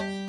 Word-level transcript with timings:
you 0.00 0.21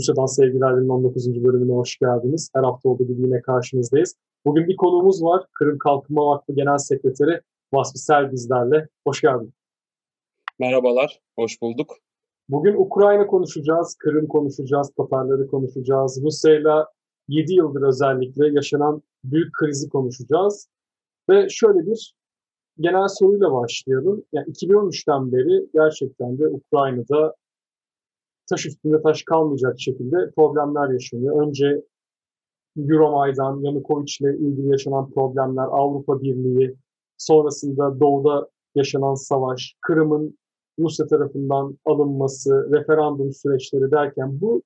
Rusya'dan 0.00 0.26
Sevgiler'in 0.26 0.88
19. 0.88 1.44
bölümüne 1.44 1.72
hoş 1.72 1.98
geldiniz. 1.98 2.50
Her 2.54 2.62
hafta 2.62 2.88
olduğu 2.88 3.06
gibi 3.06 3.22
yine 3.22 3.40
karşınızdayız. 3.40 4.14
Bugün 4.46 4.68
bir 4.68 4.76
konuğumuz 4.76 5.22
var. 5.22 5.46
Kırım 5.52 5.78
Kalkınma 5.78 6.26
Vakfı 6.26 6.52
Genel 6.52 6.78
Sekreteri 6.78 7.40
Vasfi 7.72 7.98
Sel 7.98 8.32
bizlerle. 8.32 8.88
Hoş 9.06 9.20
geldin. 9.20 9.52
Merhabalar, 10.58 11.20
hoş 11.36 11.62
bulduk. 11.62 11.96
Bugün 12.48 12.74
Ukrayna 12.76 13.26
konuşacağız, 13.26 13.96
Kırım 13.98 14.26
konuşacağız, 14.26 14.90
Tatarları 14.96 15.46
konuşacağız. 15.46 16.22
Rusya'yla 16.22 16.86
7 17.28 17.54
yıldır 17.54 17.82
özellikle 17.82 18.48
yaşanan 18.48 19.02
büyük 19.24 19.52
krizi 19.52 19.88
konuşacağız. 19.88 20.68
Ve 21.30 21.48
şöyle 21.48 21.86
bir 21.86 22.14
genel 22.78 23.08
soruyla 23.08 23.52
başlayalım. 23.52 24.24
Yani 24.32 24.46
2013'ten 24.46 25.32
beri 25.32 25.66
gerçekten 25.74 26.38
de 26.38 26.48
Ukrayna'da 26.48 27.34
taş 28.50 28.66
üstünde 28.66 29.02
taş 29.02 29.22
kalmayacak 29.22 29.80
şekilde 29.80 30.16
problemler 30.36 30.92
yaşanıyor. 30.92 31.46
Önce 31.46 31.82
Euromaidan, 32.78 33.60
Yanukovic 33.60 34.16
ile 34.20 34.36
ilgili 34.36 34.68
yaşanan 34.68 35.10
problemler, 35.10 35.64
Avrupa 35.64 36.22
Birliği, 36.22 36.76
sonrasında 37.18 38.00
Doğu'da 38.00 38.48
yaşanan 38.74 39.14
savaş, 39.14 39.74
Kırım'ın 39.80 40.38
Rusya 40.78 41.06
tarafından 41.06 41.78
alınması, 41.84 42.68
referandum 42.72 43.32
süreçleri 43.32 43.90
derken 43.90 44.40
bu 44.40 44.62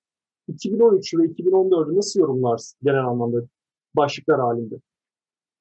2013 0.49 1.15
ve 1.15 1.23
2014'ü 1.23 1.97
nasıl 1.97 2.21
yorumlarsın 2.21 2.79
genel 2.83 3.05
anlamda 3.05 3.39
başlıklar 3.97 4.41
halinde? 4.41 4.75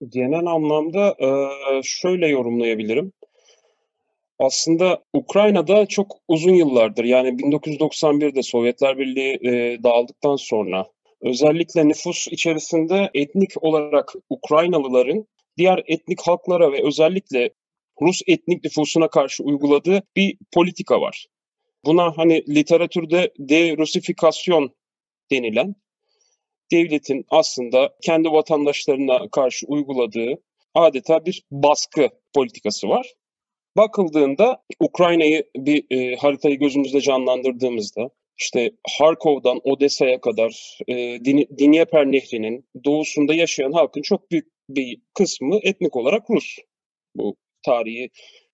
Genel 0.10 0.46
anlamda 0.46 1.16
şöyle 1.84 2.28
yorumlayabilirim. 2.28 3.12
Aslında 4.44 5.04
Ukrayna'da 5.14 5.86
çok 5.86 6.18
uzun 6.28 6.54
yıllardır 6.54 7.04
yani 7.04 7.30
1991'de 7.30 8.44
Sovyetler 8.44 8.98
Birliği 8.98 9.40
e, 9.42 9.84
dağıldıktan 9.84 10.36
sonra 10.36 10.86
özellikle 11.22 11.88
nüfus 11.88 12.28
içerisinde 12.28 13.10
etnik 13.14 13.64
olarak 13.64 14.14
Ukraynalıların 14.30 15.28
diğer 15.58 15.84
etnik 15.88 16.22
halklara 16.22 16.72
ve 16.72 16.88
özellikle 16.88 17.50
Rus 18.02 18.22
etnik 18.28 18.64
nüfusuna 18.64 19.08
karşı 19.08 19.44
uyguladığı 19.44 20.04
bir 20.16 20.38
politika 20.54 21.02
var. 21.02 21.28
Buna 21.86 22.18
hani 22.18 22.44
literatürde 22.56 23.34
de-Rusifikasyon 23.40 24.76
denilen 25.32 25.76
devletin 26.72 27.26
aslında 27.30 27.96
kendi 28.02 28.32
vatandaşlarına 28.32 29.30
karşı 29.32 29.66
uyguladığı 29.68 30.34
adeta 30.76 31.26
bir 31.26 31.44
baskı 31.52 32.10
politikası 32.34 32.90
var. 32.90 33.14
Bakıldığında 33.78 34.64
Ukrayna'yı 34.80 35.44
bir 35.56 35.86
e, 35.90 36.16
haritayı 36.16 36.60
gözümüzde 36.60 37.02
canlandırdığımızda 37.02 38.10
işte 38.38 38.72
Harkov'dan 38.98 39.60
Odessa'ya 39.64 40.22
kadar 40.22 40.80
e, 40.88 40.96
Dnieper 41.60 42.12
Nehri'nin 42.12 42.66
doğusunda 42.86 43.34
yaşayan 43.34 43.72
halkın 43.72 44.02
çok 44.02 44.32
büyük 44.32 44.48
bir 44.70 45.02
kısmı 45.14 45.60
etnik 45.64 45.96
olarak 45.96 46.30
Rus. 46.30 46.58
Bu 47.16 47.36
tarihi 47.66 48.10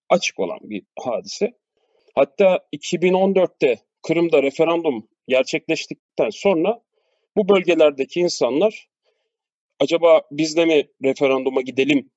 açık 0.09 0.39
olan 0.39 0.59
bir 0.63 0.83
hadise. 0.99 1.53
Hatta 2.15 2.59
2014'te 2.75 3.79
Kırım'da 4.01 4.43
referandum 4.43 5.07
gerçekleştikten 5.27 6.29
sonra 6.29 6.81
bu 7.37 7.49
bölgelerdeki 7.49 8.19
insanlar 8.19 8.87
acaba 9.79 10.21
biz 10.31 10.57
de 10.57 10.65
mi 10.65 10.87
referanduma 11.03 11.61
gidelim 11.61 12.09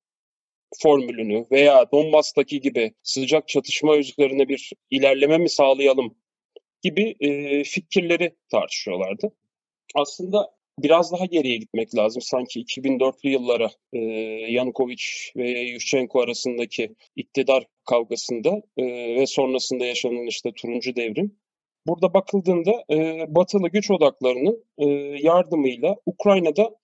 formülünü 0.81 1.47
veya 1.51 1.91
Donbas'taki 1.93 2.61
gibi 2.61 2.93
sıcak 3.03 3.49
çatışma 3.49 3.97
üzerine 3.97 4.49
bir 4.49 4.73
ilerleme 4.91 5.39
mi 5.39 5.49
sağlayalım 5.49 6.15
gibi 6.83 7.17
e, 7.21 7.65
fikirleri 7.65 8.37
tartışıyorlardı. 8.51 9.33
Aslında 9.95 10.51
biraz 10.79 11.13
daha 11.13 11.27
geriye 11.27 11.57
gitmek 11.57 11.97
lazım. 11.97 12.23
Sanki 12.23 12.61
2004'lü 12.61 13.29
yıllara 13.29 13.71
e, 13.93 13.99
Yanukovic 14.53 15.03
ve 15.37 15.51
Yushchenko 15.51 16.21
arasındaki 16.21 16.95
iktidar 17.17 17.67
kavgasında 17.85 18.63
e, 18.77 18.85
ve 19.15 19.27
sonrasında 19.27 19.85
yaşanan 19.85 20.27
işte 20.27 20.53
turuncu 20.53 20.97
devrim. 20.97 21.39
Burada 21.87 22.15
bakıldığında 22.15 22.85
e, 22.91 23.27
batılı 23.29 23.69
güç 23.69 23.91
odaklarının 23.91 24.65
e, 24.79 24.87
yardımıyla 25.23 25.97
Ukrayna'da 26.07 26.77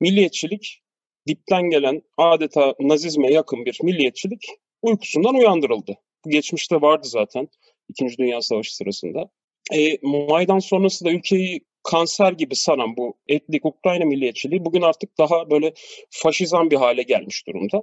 milliyetçilik 0.00 0.81
dipten 1.26 1.70
gelen 1.70 2.02
adeta 2.16 2.74
nazizme 2.80 3.32
yakın 3.32 3.64
bir 3.64 3.78
milliyetçilik 3.82 4.46
uykusundan 4.82 5.34
uyandırıldı. 5.34 5.96
Geçmişte 6.28 6.80
vardı 6.80 7.08
zaten 7.08 7.48
İkinci 7.88 8.18
Dünya 8.18 8.42
Savaşı 8.42 8.76
sırasında. 8.76 9.30
E, 9.72 9.98
Maydan 10.02 10.58
sonrası 10.58 11.04
da 11.04 11.10
ülkeyi 11.10 11.60
kanser 11.82 12.32
gibi 12.32 12.56
saran 12.56 12.96
bu 12.96 13.14
etnik 13.28 13.64
Ukrayna 13.64 14.04
milliyetçiliği 14.04 14.64
bugün 14.64 14.82
artık 14.82 15.18
daha 15.18 15.50
böyle 15.50 15.72
faşizan 16.10 16.70
bir 16.70 16.76
hale 16.76 17.02
gelmiş 17.02 17.46
durumda. 17.46 17.82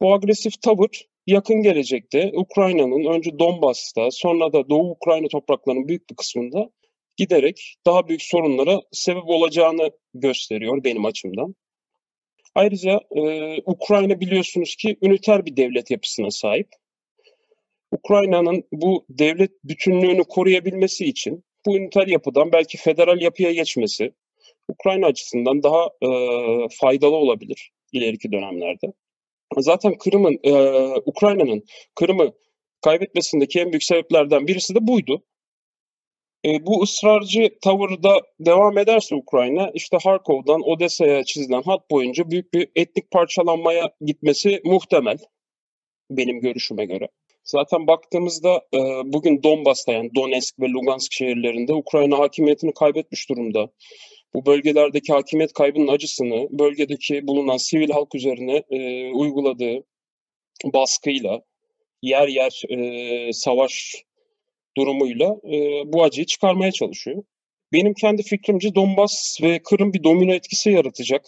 Bu 0.00 0.14
agresif 0.14 0.62
tavır 0.62 1.06
yakın 1.26 1.62
gelecekte 1.62 2.32
Ukrayna'nın 2.34 3.04
önce 3.04 3.38
Donbas'ta 3.38 4.10
sonra 4.10 4.52
da 4.52 4.68
Doğu 4.68 4.90
Ukrayna 4.90 5.28
topraklarının 5.28 5.88
büyük 5.88 6.10
bir 6.10 6.16
kısmında 6.16 6.70
giderek 7.16 7.76
daha 7.86 8.08
büyük 8.08 8.22
sorunlara 8.22 8.82
sebep 8.92 9.28
olacağını 9.28 9.90
gösteriyor 10.14 10.84
benim 10.84 11.04
açımdan. 11.04 11.54
Ayrıca 12.54 13.00
e, 13.16 13.56
Ukrayna 13.66 14.20
biliyorsunuz 14.20 14.76
ki 14.76 14.96
üniter 15.02 15.46
bir 15.46 15.56
devlet 15.56 15.90
yapısına 15.90 16.30
sahip. 16.30 16.68
Ukrayna'nın 17.92 18.64
bu 18.72 19.06
devlet 19.08 19.50
bütünlüğünü 19.64 20.24
koruyabilmesi 20.24 21.04
için 21.04 21.44
bu 21.66 21.76
üniter 21.76 22.06
yapıdan 22.06 22.52
belki 22.52 22.78
federal 22.78 23.20
yapıya 23.20 23.52
geçmesi 23.52 24.12
Ukrayna 24.68 25.06
açısından 25.06 25.62
daha 25.62 25.86
e, 26.02 26.08
faydalı 26.80 27.16
olabilir 27.16 27.72
ileriki 27.92 28.32
dönemlerde. 28.32 28.92
Zaten 29.58 29.98
Kırım'ın, 29.98 30.38
e, 30.42 30.52
Ukrayna'nın 31.06 31.64
Kırım'ı 31.94 32.32
kaybetmesindeki 32.80 33.60
en 33.60 33.72
büyük 33.72 33.84
sebeplerden 33.84 34.46
birisi 34.46 34.74
de 34.74 34.86
buydu. 34.86 35.22
E, 36.44 36.66
bu 36.66 36.82
ısrarcı 36.82 37.50
tavırda 37.62 38.20
devam 38.40 38.78
ederse 38.78 39.14
Ukrayna 39.14 39.70
işte 39.74 39.98
Harkov'dan 40.02 40.68
Odessa'ya 40.68 41.24
çizilen 41.24 41.62
hat 41.62 41.90
boyunca 41.90 42.30
büyük 42.30 42.54
bir 42.54 42.68
etnik 42.76 43.10
parçalanmaya 43.10 43.90
gitmesi 44.00 44.60
muhtemel 44.64 45.18
benim 46.10 46.40
görüşüme 46.40 46.84
göre. 46.84 47.08
Zaten 47.44 47.86
baktığımızda 47.86 48.62
e, 48.74 48.78
bugün 49.04 49.42
Donbas'ta 49.42 49.92
yani 49.92 50.10
Donetsk 50.14 50.60
ve 50.60 50.68
Lugansk 50.68 51.12
şehirlerinde 51.12 51.74
Ukrayna 51.74 52.18
hakimiyetini 52.18 52.74
kaybetmiş 52.74 53.28
durumda. 53.28 53.70
Bu 54.34 54.46
bölgelerdeki 54.46 55.12
hakimiyet 55.12 55.52
kaybının 55.52 55.88
acısını 55.88 56.48
bölgedeki 56.50 57.26
bulunan 57.26 57.56
sivil 57.56 57.90
halk 57.90 58.14
üzerine 58.14 58.62
e, 58.70 59.10
uyguladığı 59.10 59.84
baskıyla 60.64 61.42
yer 62.02 62.28
yer 62.28 62.62
e, 62.68 63.32
savaş 63.32 64.04
durumuyla 64.76 65.36
e, 65.44 65.82
bu 65.92 66.02
acıyı 66.04 66.26
çıkarmaya 66.26 66.72
çalışıyor. 66.72 67.22
Benim 67.72 67.94
kendi 67.94 68.22
fikrimce 68.22 68.74
Donbas 68.74 69.38
ve 69.42 69.58
Kırım 69.58 69.92
bir 69.92 70.04
domino 70.04 70.32
etkisi 70.32 70.70
yaratacak. 70.70 71.26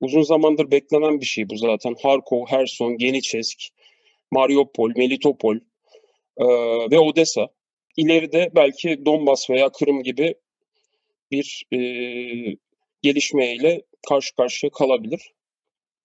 Uzun 0.00 0.22
zamandır 0.22 0.70
beklenen 0.70 1.20
bir 1.20 1.26
şey 1.26 1.48
bu 1.50 1.56
zaten. 1.56 1.96
Harkov, 2.02 2.46
Herson, 2.46 2.98
Geniçesk, 2.98 3.58
Mariupol, 4.30 4.90
Melitopol 4.96 5.56
e, 6.36 6.44
ve 6.90 6.98
Odessa. 6.98 7.48
İleride 7.96 8.50
belki 8.54 9.04
Donbas 9.04 9.50
veya 9.50 9.68
Kırım 9.68 10.02
gibi 10.02 10.34
bir 11.30 11.64
e, 11.72 11.78
gelişmeyle 13.02 13.82
karşı 14.08 14.36
karşıya 14.36 14.70
kalabilir. 14.70 15.32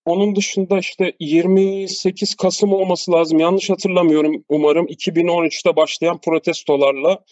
Onun 0.06 0.36
dışında 0.36 0.80
işte 0.80 1.14
28 1.20 2.36
Kasım 2.36 2.74
olması 2.74 3.12
lazım. 3.12 3.40
Yanlış 3.40 3.70
hatırlamıyorum 3.70 4.46
umarım. 4.50 4.86
2013'te 4.86 5.76
başlayan 5.76 6.22
protestolarla 6.22 7.24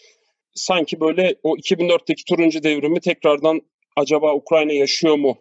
sanki 0.54 1.00
böyle 1.00 1.36
o 1.42 1.56
2004'teki 1.56 2.24
turuncu 2.24 2.62
devrimi 2.62 3.00
tekrardan 3.00 3.60
acaba 3.96 4.34
Ukrayna 4.34 4.72
yaşıyor 4.72 5.14
mu 5.14 5.36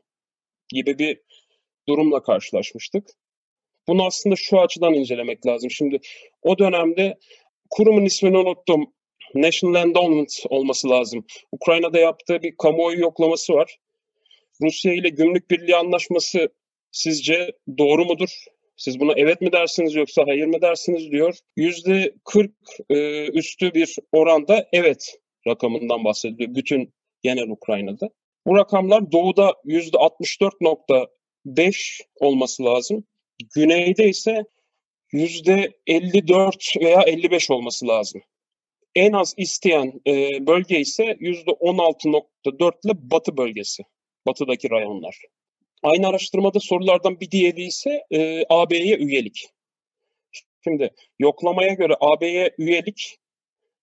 gibi 0.69 0.99
bir 0.99 1.21
durumla 1.87 2.23
karşılaşmıştık. 2.23 3.07
Bunu 3.87 4.05
aslında 4.05 4.35
şu 4.35 4.61
açıdan 4.61 4.93
incelemek 4.93 5.45
lazım. 5.45 5.71
Şimdi 5.71 5.99
o 6.41 6.57
dönemde 6.57 7.17
kurumun 7.69 8.05
ismini 8.05 8.37
unuttum. 8.37 8.93
National 9.35 9.87
Endowment 9.87 10.43
olması 10.49 10.89
lazım. 10.89 11.25
Ukrayna'da 11.51 11.99
yaptığı 11.99 12.43
bir 12.43 12.57
kamuoyu 12.57 12.99
yoklaması 12.99 13.53
var. 13.53 13.77
Rusya 14.61 14.93
ile 14.93 15.09
gümrük 15.09 15.51
birliği 15.51 15.75
anlaşması 15.75 16.49
sizce 16.93 17.51
doğru 17.77 18.05
mudur? 18.05 18.29
Siz 18.77 18.99
buna 18.99 19.13
evet 19.15 19.41
mi 19.41 19.51
dersiniz 19.51 19.95
yoksa 19.95 20.23
hayır 20.27 20.45
mı 20.45 20.61
dersiniz 20.61 21.11
diyor. 21.11 21.37
Yüzde 21.55 22.13
40 22.25 22.51
e, 22.89 23.27
üstü 23.27 23.73
bir 23.73 23.95
oranda 24.11 24.67
evet 24.73 25.15
rakamından 25.47 26.03
bahsediliyor 26.03 26.55
bütün 26.55 26.93
genel 27.23 27.49
Ukrayna'da. 27.49 28.09
Bu 28.47 28.57
rakamlar 28.57 29.11
doğuda 29.11 29.53
yüzde 29.65 29.97
64.5 29.97 32.01
olması 32.19 32.65
lazım. 32.65 33.03
Güneyde 33.55 34.09
ise 34.09 34.43
yüzde 35.11 35.71
54 35.87 36.73
veya 36.81 37.01
55 37.01 37.51
olması 37.51 37.87
lazım. 37.87 38.21
En 38.95 39.13
az 39.13 39.33
isteyen 39.37 40.01
e, 40.07 40.47
bölge 40.47 40.79
ise 40.79 41.17
yüzde 41.19 41.51
16.4 41.51 42.73
ile 42.85 43.11
batı 43.11 43.37
bölgesi. 43.37 43.83
Batıdaki 44.27 44.69
rayonlar. 44.69 45.17
Aynı 45.83 46.07
araştırmada 46.07 46.59
sorulardan 46.59 47.19
bir 47.19 47.31
diğeri 47.31 47.63
ise 47.63 48.05
e, 48.11 48.43
AB'ye 48.49 48.97
üyelik. 48.97 49.49
Şimdi 50.63 50.89
yoklamaya 51.19 51.73
göre 51.73 51.93
AB'ye 51.99 52.51
üyelik 52.57 53.19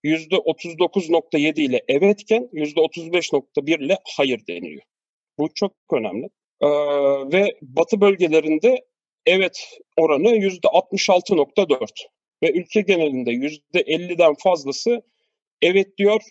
%39.7 0.05 1.61
ile 1.61 1.83
evetken 1.89 2.49
%35.1 2.53 3.85
ile 3.85 3.99
hayır 4.17 4.47
deniliyor. 4.49 4.83
Bu 5.39 5.49
çok 5.55 5.73
önemli. 5.93 6.29
Ee, 6.61 6.69
ve 7.33 7.57
batı 7.63 8.01
bölgelerinde 8.01 8.85
evet 9.27 9.79
oranı 9.97 10.29
%66.4 10.29 11.89
ve 12.43 12.53
ülke 12.53 12.81
genelinde 12.81 13.31
%50'den 13.31 14.35
fazlası 14.35 15.03
evet 15.63 15.99
diyor. 15.99 16.23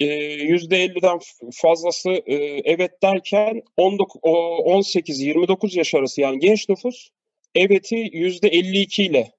Ee, 0.00 0.06
%50'den 0.06 1.18
fazlası 1.52 2.10
e, 2.10 2.34
evet 2.64 3.02
derken 3.02 3.62
18-29 3.78 5.78
yaş 5.78 5.94
arası 5.94 6.20
yani 6.20 6.38
genç 6.38 6.68
nüfus 6.68 7.08
evet'i 7.54 7.96
%52 7.96 9.02
ile 9.02 9.32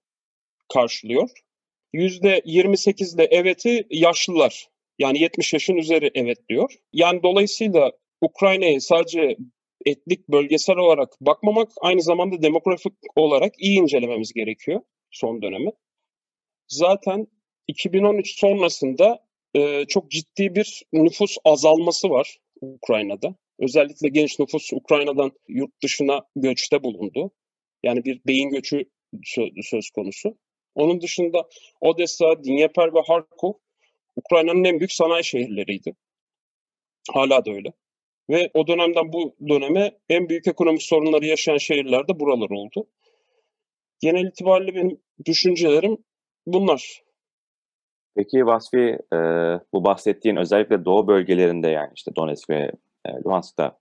karşılıyor. 0.73 1.29
%28 1.93 3.15
ile 3.15 3.23
evet'i 3.23 3.87
yaşlılar. 3.89 4.67
Yani 4.99 5.19
70 5.19 5.53
yaşın 5.53 5.75
üzeri 5.75 6.11
evet 6.15 6.49
diyor. 6.49 6.73
Yani 6.93 7.23
dolayısıyla 7.23 7.91
Ukrayna'yı 8.21 8.81
sadece 8.81 9.37
etnik 9.85 10.29
bölgesel 10.29 10.77
olarak 10.77 11.21
bakmamak 11.21 11.71
aynı 11.81 12.01
zamanda 12.01 12.41
demografik 12.41 12.93
olarak 13.15 13.53
iyi 13.57 13.79
incelememiz 13.79 14.33
gerekiyor 14.33 14.81
son 15.11 15.41
dönemi. 15.41 15.71
Zaten 16.67 17.27
2013 17.67 18.39
sonrasında 18.39 19.24
e, 19.55 19.85
çok 19.85 20.11
ciddi 20.11 20.55
bir 20.55 20.83
nüfus 20.93 21.37
azalması 21.45 22.09
var 22.09 22.37
Ukrayna'da. 22.61 23.35
Özellikle 23.59 24.09
genç 24.09 24.39
nüfus 24.39 24.73
Ukrayna'dan 24.73 25.31
yurt 25.47 25.83
dışına 25.83 26.21
göçte 26.35 26.83
bulundu. 26.83 27.31
Yani 27.83 28.05
bir 28.05 28.21
beyin 28.27 28.49
göçü 28.49 28.85
söz 29.63 29.89
konusu. 29.89 30.37
Onun 30.75 31.01
dışında 31.01 31.49
Odessa, 31.81 32.43
Dnieper 32.43 32.93
ve 32.93 32.99
Harkov 33.07 33.53
Ukrayna'nın 34.15 34.63
en 34.63 34.79
büyük 34.79 34.91
sanayi 34.91 35.23
şehirleriydi. 35.23 35.95
Hala 37.11 37.45
da 37.45 37.51
öyle. 37.51 37.73
Ve 38.29 38.51
o 38.53 38.67
dönemden 38.67 39.13
bu 39.13 39.35
döneme 39.49 39.97
en 40.09 40.29
büyük 40.29 40.47
ekonomik 40.47 40.83
sorunları 40.83 41.25
yaşayan 41.25 41.57
şehirler 41.57 42.07
de 42.07 42.19
buralar 42.19 42.49
oldu. 42.49 42.87
Genel 43.99 44.25
itibariyle 44.25 44.75
benim 44.75 45.01
düşüncelerim 45.25 45.97
bunlar. 46.45 47.04
Peki 48.15 48.45
Vasfi, 48.45 48.99
e, 49.13 49.17
bu 49.73 49.83
bahsettiğin 49.83 50.35
özellikle 50.35 50.85
doğu 50.85 51.07
bölgelerinde 51.07 51.67
yani 51.67 51.89
işte 51.95 52.11
Donetsk 52.15 52.49
ve 52.49 52.71
e, 53.05 53.09
Luhansk'ta 53.25 53.77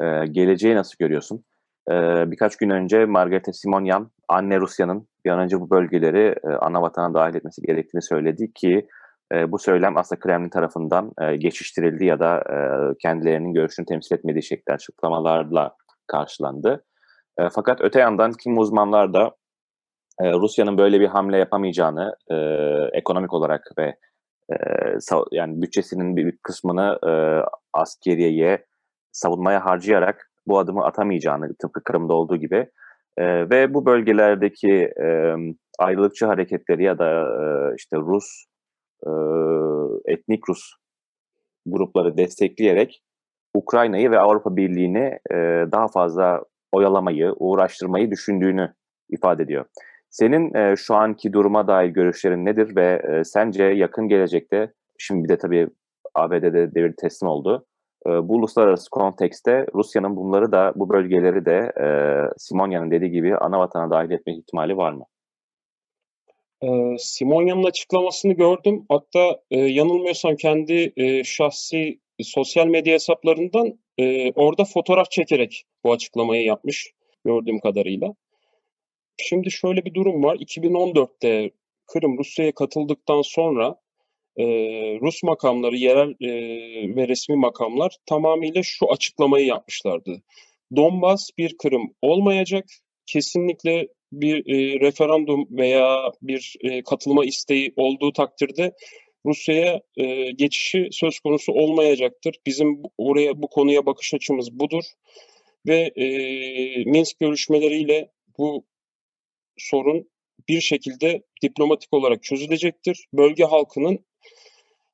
e, 0.00 0.26
geleceği 0.26 0.76
nasıl 0.76 0.94
görüyorsun? 0.98 1.44
E, 1.90 1.94
birkaç 2.30 2.56
gün 2.56 2.70
önce 2.70 3.04
Margareta 3.04 3.52
Simonyan, 3.52 4.10
anne 4.28 4.60
Rusya'nın 4.60 5.08
bir 5.24 5.30
an 5.30 5.38
önce 5.38 5.60
bu 5.60 5.70
bölgeleri 5.70 6.34
e, 6.44 6.48
ana 6.48 6.82
vatana 6.82 7.14
dahil 7.14 7.34
etmesi 7.34 7.62
gerektiğini 7.62 8.02
söyledi 8.02 8.52
ki 8.52 8.88
e, 9.32 9.52
bu 9.52 9.58
söylem 9.58 9.96
aslında 9.96 10.20
Kremlin 10.20 10.48
tarafından 10.48 11.12
e, 11.20 11.36
geçiştirildi 11.36 12.04
ya 12.04 12.20
da 12.20 12.38
e, 12.38 12.56
kendilerinin 12.98 13.54
görüşünü 13.54 13.86
temsil 13.86 14.14
etmediği 14.16 14.42
şekilde 14.42 14.72
açıklamalarla 14.72 15.76
karşılandı. 16.06 16.84
E, 17.38 17.48
fakat 17.48 17.80
öte 17.80 18.00
yandan 18.00 18.32
kim 18.32 18.58
uzmanlar 18.58 19.14
da 19.14 19.30
e, 20.22 20.32
Rusya'nın 20.32 20.78
böyle 20.78 21.00
bir 21.00 21.08
hamle 21.08 21.38
yapamayacağını 21.38 22.16
e, 22.30 22.36
ekonomik 22.98 23.32
olarak 23.32 23.70
ve 23.78 23.96
e, 24.52 24.56
yani 25.32 25.62
bütçesinin 25.62 26.16
bir 26.16 26.38
kısmını 26.42 26.98
e, 27.06 27.12
askeriyeye 27.72 28.66
savunmaya 29.12 29.64
harcayarak 29.64 30.30
bu 30.46 30.58
adımı 30.58 30.84
atamayacağını 30.84 31.54
tıpkı 31.54 31.82
Kırım'da 31.84 32.14
olduğu 32.14 32.36
gibi 32.36 32.70
e, 33.16 33.50
ve 33.50 33.74
bu 33.74 33.86
bölgelerdeki 33.86 34.72
e, 35.02 35.34
ayrılıkçı 35.78 36.26
hareketleri 36.26 36.84
ya 36.84 36.98
da 36.98 37.10
e, 37.10 37.74
işte 37.76 37.96
Rus 37.96 38.44
e, 39.06 39.10
etnik 40.12 40.48
Rus 40.48 40.72
grupları 41.66 42.16
destekleyerek 42.16 43.02
Ukrayna'yı 43.54 44.10
ve 44.10 44.18
Avrupa 44.18 44.56
Birliği'ni 44.56 45.18
e, 45.30 45.36
daha 45.72 45.88
fazla 45.88 46.40
oyalamayı, 46.72 47.32
uğraştırmayı 47.36 48.10
düşündüğünü 48.10 48.74
ifade 49.10 49.42
ediyor. 49.42 49.64
Senin 50.12 50.54
e, 50.54 50.76
şu 50.76 50.94
anki 50.94 51.32
duruma 51.32 51.68
dair 51.68 51.88
görüşlerin 51.88 52.44
nedir 52.44 52.76
ve 52.76 53.02
e, 53.12 53.24
sence 53.24 53.64
yakın 53.64 54.08
gelecekte, 54.08 54.72
şimdi 54.98 55.24
bir 55.24 55.28
de 55.28 55.38
tabii 55.38 55.68
ABD'de 56.14 56.74
devir 56.74 56.92
teslim 56.92 57.28
oldu, 57.28 57.66
e, 58.06 58.10
bu 58.10 58.34
uluslararası 58.34 58.90
kontekste 58.90 59.66
Rusya'nın 59.74 60.16
bunları 60.16 60.52
da, 60.52 60.72
bu 60.76 60.88
bölgeleri 60.88 61.44
de 61.44 61.72
e, 61.80 61.86
Simonya'nın 62.38 62.90
dediği 62.90 63.10
gibi 63.10 63.36
ana 63.36 63.58
vatana 63.60 63.90
dahil 63.90 64.10
etme 64.10 64.36
ihtimali 64.36 64.76
var 64.76 64.92
mı? 64.92 65.04
Simonya'nın 66.98 67.64
açıklamasını 67.64 68.32
gördüm. 68.32 68.84
Hatta 68.88 69.40
e, 69.50 69.58
yanılmıyorsam 69.58 70.36
kendi 70.36 70.92
e, 70.96 71.24
şahsi 71.24 72.00
sosyal 72.20 72.66
medya 72.66 72.94
hesaplarından 72.94 73.78
e, 73.98 74.32
orada 74.32 74.64
fotoğraf 74.64 75.10
çekerek 75.10 75.64
bu 75.84 75.92
açıklamayı 75.92 76.44
yapmış 76.44 76.92
gördüğüm 77.24 77.60
kadarıyla. 77.60 78.14
Şimdi 79.16 79.50
şöyle 79.50 79.84
bir 79.84 79.94
durum 79.94 80.24
var. 80.24 80.36
2014'te 80.36 81.50
Kırım 81.86 82.18
Rusya'ya 82.18 82.52
katıldıktan 82.52 83.22
sonra 83.22 83.76
e, 84.36 84.44
Rus 85.00 85.22
makamları, 85.22 85.76
yerel 85.76 86.10
e, 86.20 86.30
ve 86.96 87.08
resmi 87.08 87.36
makamlar 87.36 87.96
tamamıyla 88.06 88.62
şu 88.62 88.92
açıklamayı 88.92 89.46
yapmışlardı. 89.46 90.22
Donbas 90.76 91.30
bir 91.38 91.56
Kırım 91.58 91.94
olmayacak. 92.02 92.64
Kesinlikle 93.06 93.88
bir 94.12 94.36
e, 94.36 94.80
referandum 94.80 95.46
veya 95.50 96.12
bir 96.22 96.56
e, 96.60 96.82
katılma 96.82 97.24
isteği 97.24 97.72
olduğu 97.76 98.12
takdirde 98.12 98.72
Rusya'ya 99.26 99.80
e, 99.96 100.30
geçişi 100.30 100.88
söz 100.92 101.20
konusu 101.20 101.52
olmayacaktır. 101.52 102.36
Bizim 102.46 102.82
oraya 102.98 103.42
bu 103.42 103.48
konuya 103.48 103.86
bakış 103.86 104.14
açımız 104.14 104.58
budur 104.58 104.84
ve 105.66 105.92
e, 105.96 106.06
Minsk 106.84 107.18
görüşmeleriyle 107.18 108.10
bu 108.38 108.64
sorun 109.56 110.10
bir 110.48 110.60
şekilde 110.60 111.22
diplomatik 111.42 111.92
olarak 111.94 112.22
çözülecektir. 112.22 113.06
Bölge 113.12 113.44
halkının 113.44 114.04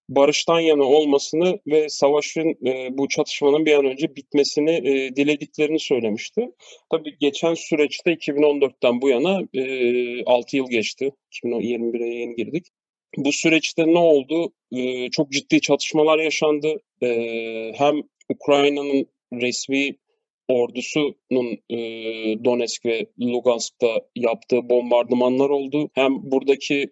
barıştan 0.08 0.60
yana 0.60 0.84
olmasını 0.84 1.60
ve 1.66 1.88
savaşın 1.88 2.66
e, 2.66 2.98
bu 2.98 3.08
çatışmanın 3.08 3.66
bir 3.66 3.72
an 3.74 3.84
önce 3.84 4.16
bitmesini 4.16 4.70
e, 4.70 5.16
dilediklerini 5.16 5.78
söylemişti. 5.78 6.50
Tabii 6.90 7.18
geçen 7.20 7.54
süreçte 7.54 8.12
2014'ten 8.12 9.00
bu 9.02 9.08
yana 9.08 9.40
e, 9.54 10.24
6 10.24 10.56
yıl 10.56 10.70
geçti. 10.70 11.12
2021'e 11.32 12.14
yeni 12.14 12.36
girdik. 12.36 12.66
Bu 13.16 13.32
süreçte 13.32 13.86
ne 13.86 13.98
oldu? 13.98 14.52
E, 14.72 15.10
çok 15.10 15.32
ciddi 15.32 15.60
çatışmalar 15.60 16.18
yaşandı. 16.18 16.80
E, 17.02 17.08
hem 17.76 18.02
Ukrayna'nın 18.28 19.06
resmi 19.32 19.96
ordusunun 20.48 21.58
e, 21.70 21.78
Donetsk 22.44 22.86
ve 22.86 23.06
Lugansk'ta 23.20 24.00
yaptığı 24.16 24.68
bombardımanlar 24.68 25.50
oldu. 25.50 25.90
Hem 25.94 26.30
buradaki 26.30 26.90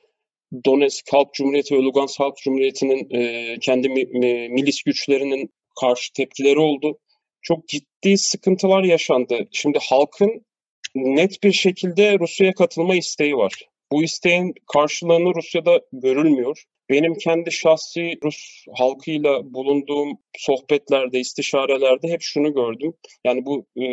Donetsk 0.65 1.13
Halk 1.13 1.35
Cumhuriyeti 1.35 1.75
ve 1.75 1.79
Lugansk 1.79 2.21
Halk 2.21 2.37
Cumhuriyeti'nin 2.37 3.11
e, 3.11 3.57
kendi 3.61 3.89
mi, 3.89 4.05
mi, 4.05 4.49
milis 4.49 4.83
güçlerinin 4.83 5.51
karşı 5.81 6.13
tepkileri 6.13 6.59
oldu. 6.59 6.99
Çok 7.43 7.69
ciddi 7.69 8.19
sıkıntılar 8.19 8.85
yaşandı. 8.85 9.49
Şimdi 9.53 9.79
halkın 9.83 10.47
net 10.95 11.43
bir 11.43 11.53
şekilde 11.53 12.19
Rusya'ya 12.19 12.55
katılma 12.55 12.95
isteği 12.95 13.37
var. 13.37 13.53
Bu 13.93 14.03
isteğin 14.03 14.55
karşılığını 14.73 15.35
Rusya'da 15.35 15.81
görülmüyor. 15.93 16.65
Benim 16.91 17.15
kendi 17.15 17.53
şahsi 17.53 18.19
Rus 18.25 18.65
halkıyla 18.75 19.55
bulunduğum 19.55 20.19
sohbetlerde, 20.39 21.21
istişarelerde 21.21 22.09
hep 22.09 22.23
şunu 22.23 22.55
gördüm. 22.55 22.95
Yani 23.25 23.47
bu 23.47 23.67
e, 23.77 23.87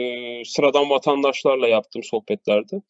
sıradan 0.46 0.90
vatandaşlarla 0.90 1.68
yaptığım 1.68 2.04
sohbetlerde. 2.04 2.82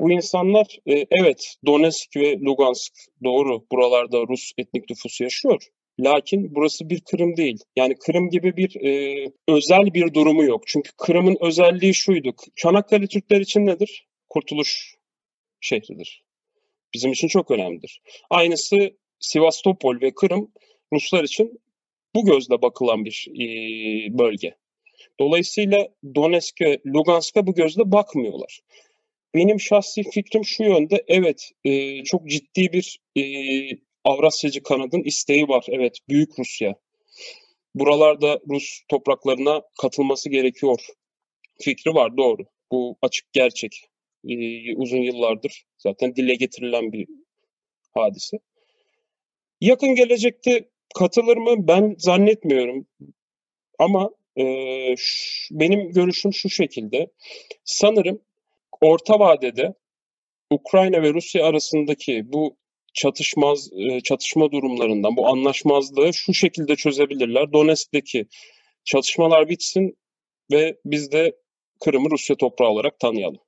Bu 0.00 0.10
insanlar 0.12 0.78
e, 0.86 1.06
evet 1.10 1.54
Donetsk 1.66 2.16
ve 2.16 2.38
Lugansk 2.40 2.92
doğru 3.24 3.66
buralarda 3.72 4.26
Rus 4.28 4.52
etnik 4.58 4.90
nüfusu 4.90 5.24
yaşıyor. 5.24 5.68
Lakin 6.00 6.54
burası 6.54 6.90
bir 6.90 7.00
Kırım 7.00 7.36
değil. 7.36 7.58
Yani 7.76 7.94
Kırım 7.94 8.30
gibi 8.30 8.56
bir 8.56 8.76
e, 8.86 9.32
özel 9.48 9.94
bir 9.94 10.14
durumu 10.14 10.44
yok. 10.44 10.62
Çünkü 10.66 10.90
Kırım'ın 10.98 11.36
özelliği 11.40 11.94
şuydu. 11.94 12.34
Çanakkale 12.56 13.06
Türkler 13.06 13.40
için 13.40 13.66
nedir? 13.66 14.06
Kurtuluş 14.28 14.94
şehridir. 15.60 16.24
Bizim 16.94 17.12
için 17.12 17.28
çok 17.28 17.50
önemlidir. 17.50 18.00
Aynısı 18.30 18.96
Sivastopol 19.24 20.00
ve 20.00 20.14
Kırım 20.14 20.52
Ruslar 20.92 21.24
için 21.24 21.60
bu 22.14 22.24
gözle 22.24 22.62
bakılan 22.62 23.04
bir 23.04 23.26
e, 23.40 23.44
bölge. 24.18 24.56
Dolayısıyla 25.20 25.88
Donetsk 26.14 26.60
ve 26.60 26.78
Lugansk'a 26.86 27.46
bu 27.46 27.54
gözle 27.54 27.92
bakmıyorlar. 27.92 28.60
Benim 29.34 29.60
şahsi 29.60 30.02
fikrim 30.02 30.44
şu 30.44 30.62
yönde. 30.62 31.04
Evet, 31.08 31.50
e, 31.64 32.04
çok 32.04 32.28
ciddi 32.28 32.72
bir 32.72 33.00
e, 33.16 33.22
Avrasyacı 34.04 34.62
kanadın 34.62 35.02
isteği 35.02 35.48
var. 35.48 35.66
Evet, 35.68 35.98
Büyük 36.08 36.38
Rusya. 36.38 36.74
Buralarda 37.74 38.40
Rus 38.50 38.80
topraklarına 38.88 39.62
katılması 39.80 40.30
gerekiyor. 40.30 40.86
Fikri 41.60 41.94
var, 41.94 42.16
doğru. 42.16 42.42
Bu 42.72 42.96
açık 43.02 43.32
gerçek. 43.32 43.88
E, 44.28 44.36
uzun 44.76 45.02
yıllardır 45.02 45.64
zaten 45.78 46.16
dile 46.16 46.34
getirilen 46.34 46.92
bir 46.92 47.06
hadise. 47.94 48.38
Yakın 49.64 49.94
gelecekte 49.94 50.68
katılır 50.94 51.36
mı? 51.36 51.68
Ben 51.68 51.94
zannetmiyorum. 51.98 52.86
Ama 53.78 54.10
e, 54.36 54.44
şu, 54.96 55.60
benim 55.60 55.92
görüşüm 55.92 56.32
şu 56.32 56.50
şekilde. 56.50 57.10
Sanırım 57.64 58.20
orta 58.80 59.18
vadede 59.18 59.74
Ukrayna 60.50 61.02
ve 61.02 61.14
Rusya 61.14 61.46
arasındaki 61.46 62.32
bu 62.32 62.56
çatışmaz 62.94 63.70
çatışma 64.04 64.52
durumlarından 64.52 65.16
bu 65.16 65.26
anlaşmazlığı 65.26 66.14
şu 66.14 66.34
şekilde 66.34 66.76
çözebilirler. 66.76 67.52
Donetsk'teki 67.52 68.26
çatışmalar 68.84 69.48
bitsin 69.48 69.96
ve 70.52 70.76
biz 70.84 71.12
de 71.12 71.36
Kırım'ı 71.84 72.10
Rusya 72.10 72.36
toprağı 72.36 72.68
olarak 72.68 73.00
tanıyalım. 73.00 73.40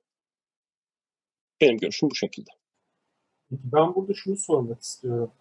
Benim 1.61 1.77
görüşüm 1.77 2.09
bu 2.09 2.15
şekilde. 2.15 2.49
Ben 3.51 3.95
burada 3.95 4.13
şunu 4.13 4.37
sormak 4.37 4.81
istiyorum. 4.81 5.31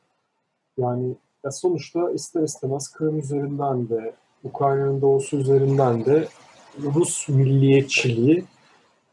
Yani 0.78 1.14
ya 1.44 1.50
sonuçta 1.50 2.10
ister 2.10 2.42
istemez 2.42 2.88
Kırım 2.88 3.18
üzerinden 3.18 3.88
de 3.88 4.14
Ukrayna'nın 4.44 5.00
doğusu 5.00 5.36
üzerinden 5.36 6.04
de 6.04 6.28
Rus 6.82 7.28
milliyetçiliği 7.28 8.44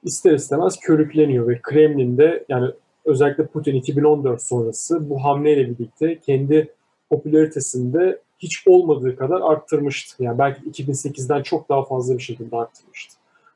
ister 0.04 0.34
istemez 0.34 0.80
körükleniyor 0.80 1.48
ve 1.48 1.60
Kremlin'de 1.62 2.46
yani 2.50 2.72
özellikle 3.06 3.46
Putin 3.46 3.76
2014 3.76 4.44
sonrası 4.44 5.10
bu 5.10 5.24
hamleyle 5.24 5.70
birlikte 5.70 6.20
kendi 6.20 6.74
popülaritesinde 7.10 8.20
hiç 8.40 8.68
olmadığı 8.68 9.16
kadar 9.16 9.42
arttırmıştı. 9.42 10.24
Yani 10.24 10.38
belki 10.38 10.62
2008'den 10.62 11.44
çok 11.44 11.70
daha 11.70 11.86
fazla 11.86 12.18
bir 12.18 12.24
şekilde 12.24 12.58
arttırmıştı. 12.58 13.16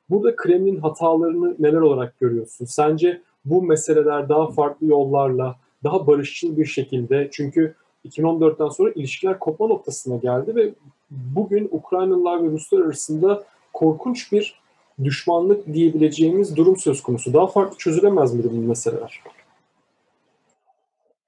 Burada 0.09 0.35
Kremlin 0.35 0.79
hatalarını 0.79 1.55
neler 1.59 1.81
olarak 1.81 2.19
görüyorsun? 2.19 2.65
Sence 2.65 3.21
bu 3.45 3.63
meseleler 3.63 4.29
daha 4.29 4.51
farklı 4.51 4.87
yollarla, 4.87 5.55
daha 5.83 6.07
barışçıl 6.07 6.57
bir 6.57 6.65
şekilde 6.65 7.29
çünkü 7.31 7.75
2014'ten 8.07 8.69
sonra 8.69 8.91
ilişkiler 8.95 9.39
kopma 9.39 9.67
noktasına 9.67 10.17
geldi 10.17 10.55
ve 10.55 10.73
bugün 11.11 11.69
Ukraynalılar 11.71 12.43
ve 12.43 12.47
Ruslar 12.47 12.81
arasında 12.81 13.43
korkunç 13.73 14.31
bir 14.31 14.59
düşmanlık 15.03 15.73
diyebileceğimiz 15.73 16.55
durum 16.55 16.77
söz 16.77 17.01
konusu. 17.01 17.33
Daha 17.33 17.47
farklı 17.47 17.77
çözülemez 17.77 18.33
miydi 18.33 18.47
bu 18.51 18.55
meseleler? 18.55 19.21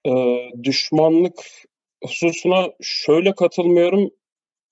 Ee, 0.08 0.52
düşmanlık 0.64 1.40
hususuna 2.04 2.72
şöyle 2.82 3.36
katılmıyorum. 3.36 4.12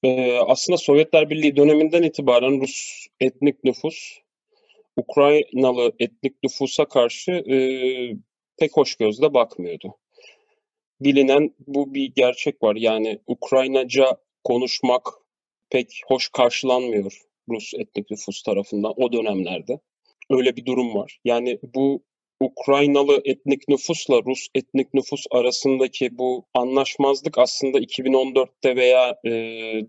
Ee, 0.04 0.38
aslında 0.38 0.78
Sovyetler 0.78 1.30
Birliği 1.30 1.56
döneminden 1.56 2.04
itibaren 2.04 2.62
Rus 2.62 3.08
etnik 3.20 3.64
nüfus 3.64 4.20
Ukraynalı 4.98 5.92
etnik 6.00 6.44
nüfusa 6.44 6.86
karşı 6.86 7.32
e, 7.32 7.58
pek 8.58 8.78
hoş 8.78 8.96
gözle 8.96 9.34
bakmıyordu. 9.34 9.96
Bilinen 11.02 11.54
bu 11.68 11.94
bir 11.94 12.12
gerçek 12.16 12.64
var. 12.64 12.76
Yani 12.76 13.20
Ukraynaca 13.28 14.18
konuşmak 14.44 15.08
pek 15.70 16.02
hoş 16.08 16.30
karşılanmıyor 16.30 17.22
Rus 17.50 17.74
etnik 17.74 18.12
nüfus 18.12 18.44
tarafından 18.44 18.94
o 18.98 19.14
dönemlerde. 19.14 19.80
Öyle 20.30 20.56
bir 20.56 20.66
durum 20.66 20.96
var. 20.96 21.20
Yani 21.26 21.60
bu 21.76 22.04
Ukraynalı 22.40 23.22
etnik 23.26 23.68
nüfusla 23.68 24.22
Rus 24.26 24.48
etnik 24.56 24.94
nüfus 24.94 25.26
arasındaki 25.32 26.18
bu 26.18 26.46
anlaşmazlık 26.54 27.38
aslında 27.38 27.80
2014'te 27.80 28.76
veya 28.76 29.20
e, 29.26 29.32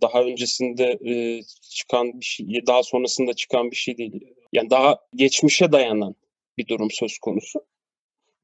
daha 0.02 0.22
öncesinde 0.22 0.98
e, 1.06 1.42
çıkan 1.70 2.20
bir 2.20 2.24
şey, 2.24 2.66
daha 2.66 2.82
sonrasında 2.82 3.32
çıkan 3.32 3.70
bir 3.70 3.76
şey 3.76 3.98
değil. 3.98 4.34
Yani 4.52 4.70
daha 4.70 4.98
geçmişe 5.14 5.72
dayanan 5.72 6.14
bir 6.58 6.66
durum 6.66 6.90
söz 6.90 7.18
konusu. 7.18 7.60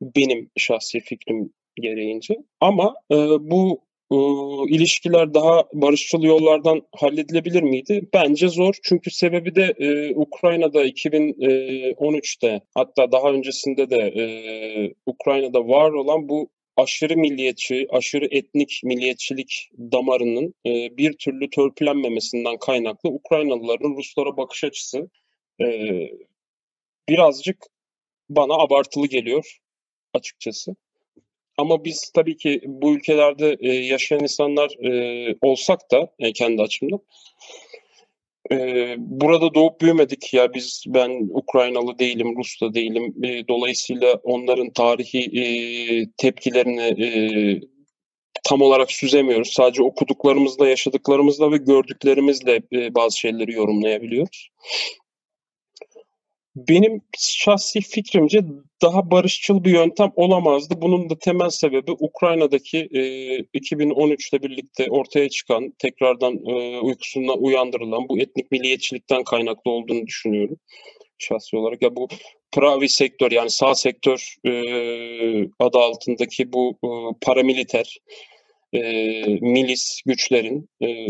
Benim 0.02 0.50
şahsi 0.56 1.00
fikrim 1.00 1.52
gereğince. 1.76 2.34
Ama 2.60 2.94
e, 3.10 3.16
bu 3.40 3.80
e, 4.12 4.16
ilişkiler 4.74 5.34
daha 5.34 5.64
barışçıl 5.72 6.22
yollardan 6.22 6.82
halledilebilir 6.96 7.62
miydi? 7.62 8.08
Bence 8.14 8.48
zor. 8.48 8.74
Çünkü 8.82 9.10
sebebi 9.10 9.54
de 9.54 9.74
e, 9.78 10.14
Ukrayna'da 10.14 10.86
2013'te 10.86 12.60
hatta 12.74 13.12
daha 13.12 13.32
öncesinde 13.32 13.90
de 13.90 13.96
e, 13.96 14.24
Ukrayna'da 15.06 15.68
var 15.68 15.90
olan 15.90 16.28
bu 16.28 16.50
aşırı 16.76 17.16
milliyetçi, 17.16 17.86
aşırı 17.90 18.28
etnik 18.30 18.80
milliyetçilik 18.84 19.70
damarının 19.78 20.54
e, 20.66 20.96
bir 20.96 21.12
türlü 21.12 21.50
törpülenmemesinden 21.50 22.58
kaynaklı 22.58 23.10
Ukraynalıların 23.10 23.96
Ruslara 23.96 24.36
bakış 24.36 24.64
açısı 24.64 25.10
e, 25.60 25.66
birazcık 27.08 27.66
bana 28.28 28.54
abartılı 28.54 29.06
geliyor 29.06 29.58
açıkçası. 30.14 30.76
Ama 31.58 31.84
biz 31.84 32.10
tabii 32.14 32.36
ki 32.36 32.60
bu 32.66 32.94
ülkelerde 32.94 33.56
e, 33.60 33.72
yaşayan 33.72 34.20
insanlar 34.20 34.70
e, 34.84 35.36
olsak 35.42 35.80
da 35.92 36.10
e, 36.18 36.32
kendi 36.32 36.62
açımdan 36.62 37.00
e, 38.52 38.56
burada 38.98 39.54
doğup 39.54 39.80
büyümedik 39.80 40.34
ya 40.34 40.54
biz 40.54 40.84
ben 40.86 41.28
Ukraynalı 41.30 41.98
değilim, 41.98 42.36
Rus 42.36 42.60
da 42.62 42.74
değilim. 42.74 43.14
E, 43.24 43.48
dolayısıyla 43.48 44.20
onların 44.22 44.70
tarihi 44.70 45.40
e, 45.40 45.44
tepkilerini 46.16 47.04
e, 47.04 47.08
tam 48.44 48.62
olarak 48.62 48.92
süzemiyoruz. 48.92 49.52
Sadece 49.52 49.82
okuduklarımızla, 49.82 50.68
yaşadıklarımızla 50.68 51.52
ve 51.52 51.56
gördüklerimizle 51.56 52.62
e, 52.72 52.94
bazı 52.94 53.18
şeyleri 53.18 53.52
yorumlayabiliyoruz. 53.52 54.48
Benim 56.56 57.00
şahsi 57.18 57.80
fikrimce 57.80 58.40
daha 58.82 59.10
barışçıl 59.10 59.64
bir 59.64 59.70
yöntem 59.70 60.12
olamazdı. 60.16 60.74
Bunun 60.82 61.10
da 61.10 61.18
temel 61.18 61.50
sebebi 61.50 61.92
Ukrayna'daki 61.92 62.78
e, 62.78 63.00
2013'te 63.40 64.42
birlikte 64.42 64.90
ortaya 64.90 65.28
çıkan, 65.28 65.74
tekrardan 65.78 66.34
e, 66.46 66.80
uykusundan 66.80 67.42
uyandırılan 67.42 68.08
bu 68.08 68.18
etnik 68.18 68.52
milliyetçilikten 68.52 69.24
kaynaklı 69.24 69.70
olduğunu 69.70 70.06
düşünüyorum 70.06 70.58
şahsi 71.18 71.56
olarak. 71.56 71.82
Ya 71.82 71.96
bu 71.96 72.08
pravi 72.52 72.88
sektör 72.88 73.32
yani 73.32 73.50
sağ 73.50 73.74
sektör 73.74 74.34
e, 74.46 74.52
adı 75.58 75.78
altındaki 75.78 76.52
bu 76.52 76.78
e, 76.84 76.88
paramiliter 77.20 77.98
e, 78.72 78.80
milis 79.40 80.02
güçlerin 80.06 80.68
e, 80.82 81.06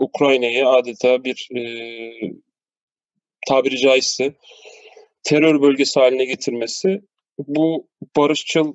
Ukrayna'yı 0.00 0.68
adeta 0.68 1.24
bir 1.24 1.48
e, 1.56 1.62
tabiri 3.48 3.78
caizse 3.78 4.34
terör 5.24 5.62
bölgesi 5.62 6.00
haline 6.00 6.24
getirmesi 6.24 7.00
bu 7.38 7.88
barışçıl 8.16 8.74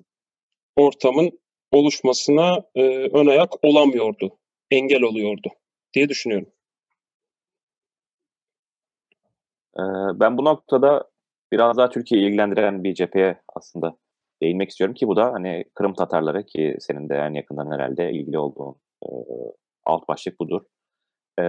ortamın 0.75 1.39
oluşmasına 1.72 2.63
e, 2.75 2.84
ön 2.98 3.27
ayak 3.27 3.63
olamıyordu, 3.63 4.38
engel 4.72 5.01
oluyordu 5.01 5.50
diye 5.94 6.10
düşünüyorum. 6.10 6.50
Ee, 9.77 9.82
ben 10.20 10.38
bu 10.38 10.46
noktada 10.46 11.10
biraz 11.51 11.77
daha 11.77 11.89
Türkiye'yi 11.89 12.27
ilgilendiren 12.27 12.84
bir 12.84 12.94
cepheye 12.94 13.41
aslında 13.56 13.98
değinmek 14.41 14.70
istiyorum 14.70 14.94
ki 14.94 15.08
bu 15.08 15.15
da 15.15 15.34
hani 15.34 15.65
Kırım 15.75 15.94
Tatarları 15.94 16.46
ki 16.46 16.77
senin 16.79 17.10
de 17.10 17.15
en 17.15 17.34
yakından 17.34 17.72
herhalde 17.72 18.12
ilgili 18.12 18.39
olduğun 18.39 18.75
e, 19.03 19.10
alt 19.86 20.08
başlık 20.08 20.39
budur. 20.39 20.62
E, 21.39 21.44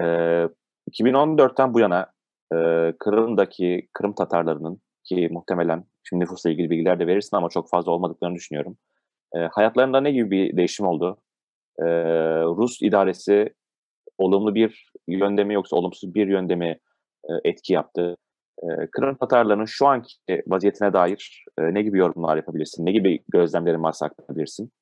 2014'ten 0.91 1.75
bu 1.75 1.81
yana 1.81 2.13
e, 2.53 2.57
Kırım'daki 2.99 3.89
Kırım 3.93 4.15
Tatarlarının 4.15 4.81
ki 5.05 5.29
muhtemelen 5.31 5.85
şimdi 6.03 6.25
nüfusla 6.25 6.51
ilgili 6.51 6.71
bilgiler 6.71 7.01
de 7.01 7.07
verirsin 7.07 7.37
ama 7.37 7.49
çok 7.49 7.71
fazla 7.71 7.93
olmadıklarını 7.93 8.37
düşünüyorum. 8.37 8.77
E, 9.37 9.39
hayatlarında 9.39 10.01
ne 10.01 10.11
gibi 10.11 10.31
bir 10.31 10.57
değişim 10.57 10.87
oldu? 10.87 11.19
E, 11.79 11.85
Rus 12.43 12.83
idaresi 12.83 13.55
olumlu 14.19 14.55
bir 14.55 14.93
yönde 15.09 15.45
mi 15.45 15.55
yoksa 15.55 15.77
olumsuz 15.77 16.15
bir 16.15 16.29
yönde 16.29 16.57
mi 16.57 16.79
e, 17.25 17.33
etki 17.45 17.73
yaptı? 17.73 18.17
e, 18.63 18.67
Kırım 18.93 19.17
Tatarlarının 19.17 19.65
şu 19.65 19.87
anki 19.87 20.15
vaziyetine 20.47 20.93
dair 20.93 21.45
e, 21.59 21.75
ne 21.75 21.83
gibi 21.83 21.99
yorumlar 21.99 22.37
yapabilirsin? 22.37 22.87
Ne 22.87 22.93
gibi 22.93 23.19
gözlemlerin 23.29 23.83
varsa 23.83 24.07
aktarabilirsin? 24.07 24.73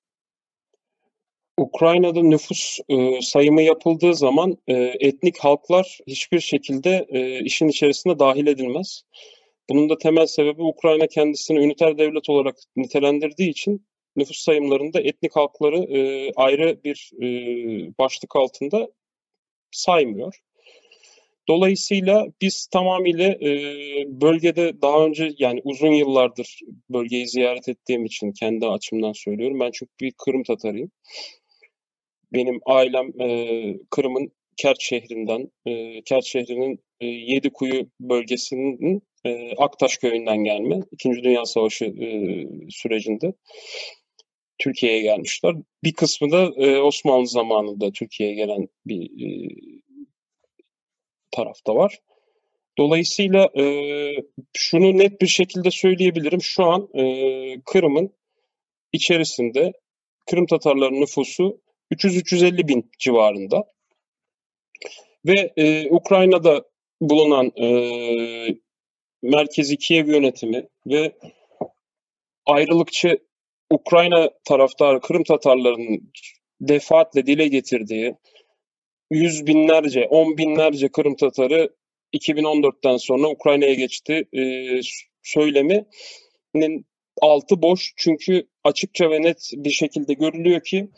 Ukrayna'da 1.59 2.23
nüfus 2.23 2.79
e, 2.89 3.23
sayımı 3.23 3.63
yapıldığı 3.63 4.15
zaman 4.15 4.57
e, 4.67 4.75
etnik 5.01 5.39
halklar 5.39 5.99
hiçbir 6.07 6.41
şekilde 6.41 7.07
e, 7.09 7.41
işin 7.41 7.69
içerisine 7.69 8.19
dahil 8.19 8.47
edilmez. 8.47 9.03
Bunun 9.71 9.89
da 9.89 9.99
temel 9.99 10.27
sebebi 10.27 10.63
Ukrayna 10.63 11.07
kendisini 11.07 11.59
üniter 11.59 11.99
devlet 11.99 12.31
olarak 12.31 12.57
nitelendirdiği 12.77 13.51
için 13.51 13.87
nüfus 14.17 14.39
sayımlarında 14.39 15.01
etnik 15.01 15.37
halkları 15.37 15.77
e, 15.77 16.33
ayrı 16.37 16.85
bir 16.85 17.11
e, 17.23 17.29
başlık 17.99 18.37
altında 18.37 18.89
saymıyor. 19.71 20.41
Dolayısıyla 21.49 22.27
biz 22.41 22.67
tamamıyla 22.67 23.29
e, 23.29 23.51
bölgede 24.21 24.83
daha 24.83 25.05
önce 25.05 25.33
yani 25.39 25.61
uzun 25.65 25.93
yıllardır 25.93 26.61
bölgeyi 26.91 27.29
ziyaret 27.29 27.69
ettiğim 27.69 28.05
için 28.05 28.33
kendi 28.33 28.67
açımdan 28.67 29.13
söylüyorum. 29.13 29.61
Ben 29.61 29.71
çok 29.71 30.01
bir 30.01 30.13
Kırım 30.25 30.43
Tatarıyım. 30.43 30.91
Benim 32.33 32.61
ailem 32.67 33.21
e, 33.21 33.79
Kırım'ın 33.91 34.33
Kert 34.57 34.81
şehrinden, 34.81 35.51
e, 35.67 36.03
Kert 36.03 36.25
şehrinin 36.25 36.81
Yedikuyu 37.01 37.91
bölgesinin 38.01 39.03
e, 39.25 39.55
Aktaş 39.57 39.97
köyünden 39.97 40.45
gelme. 40.45 40.81
İkinci 40.93 41.23
Dünya 41.23 41.45
Savaşı 41.45 41.85
e, 41.85 42.09
sürecinde 42.71 43.33
Türkiye'ye 44.59 45.03
gelmişler. 45.03 45.55
Bir 45.85 45.93
kısmı 45.93 46.31
da 46.31 46.53
e, 46.57 46.81
Osmanlı 46.81 47.27
zamanında 47.27 47.91
Türkiye'ye 47.93 48.35
gelen 48.35 48.69
bir 48.87 49.11
tarafta 51.31 51.75
var. 51.75 51.99
Dolayısıyla 52.79 53.51
şunu 54.53 54.99
net 54.99 55.21
bir 55.21 55.27
şekilde 55.27 55.71
söyleyebilirim. 55.71 56.43
Şu 56.43 56.65
an 56.65 56.89
Kırım'ın 57.65 58.15
içerisinde 58.93 59.73
Kırım 60.31 60.47
Tatarların 60.47 61.01
nüfusu 61.01 61.61
300-350 61.93 62.69
bin 62.69 62.91
civarında. 62.99 63.65
Ve 65.27 65.53
e, 65.57 65.91
Ukrayna'da 65.91 66.65
bulunan 67.01 67.53
e, 67.57 67.69
merkezi 69.23 69.77
Kiev 69.77 70.09
yönetimi 70.09 70.69
ve 70.87 71.13
ayrılıkçı 72.47 73.19
Ukrayna 73.71 74.31
taraftarı 74.45 75.01
Kırım 75.01 75.25
Tatarlarının 75.25 76.13
defaatle 76.61 77.27
dile 77.27 77.49
getirdiği 77.49 78.15
yüz 79.11 79.47
binlerce, 79.47 80.07
on 80.07 80.39
binlerce 80.39 80.89
Kırım 80.89 81.17
Tatarı 81.17 81.71
2014'ten 82.13 82.97
sonra 82.97 83.29
Ukrayna'ya 83.29 83.75
geçti 83.75 84.25
e, 84.33 84.43
söyleminin 85.23 86.87
altı 87.21 87.63
boş. 87.63 87.93
Çünkü 87.97 88.49
açıkça 88.65 89.11
ve 89.11 89.23
net 89.23 89.51
bir 89.55 89.71
şekilde 89.71 90.13
görülüyor 90.13 90.61
ki 90.65 90.89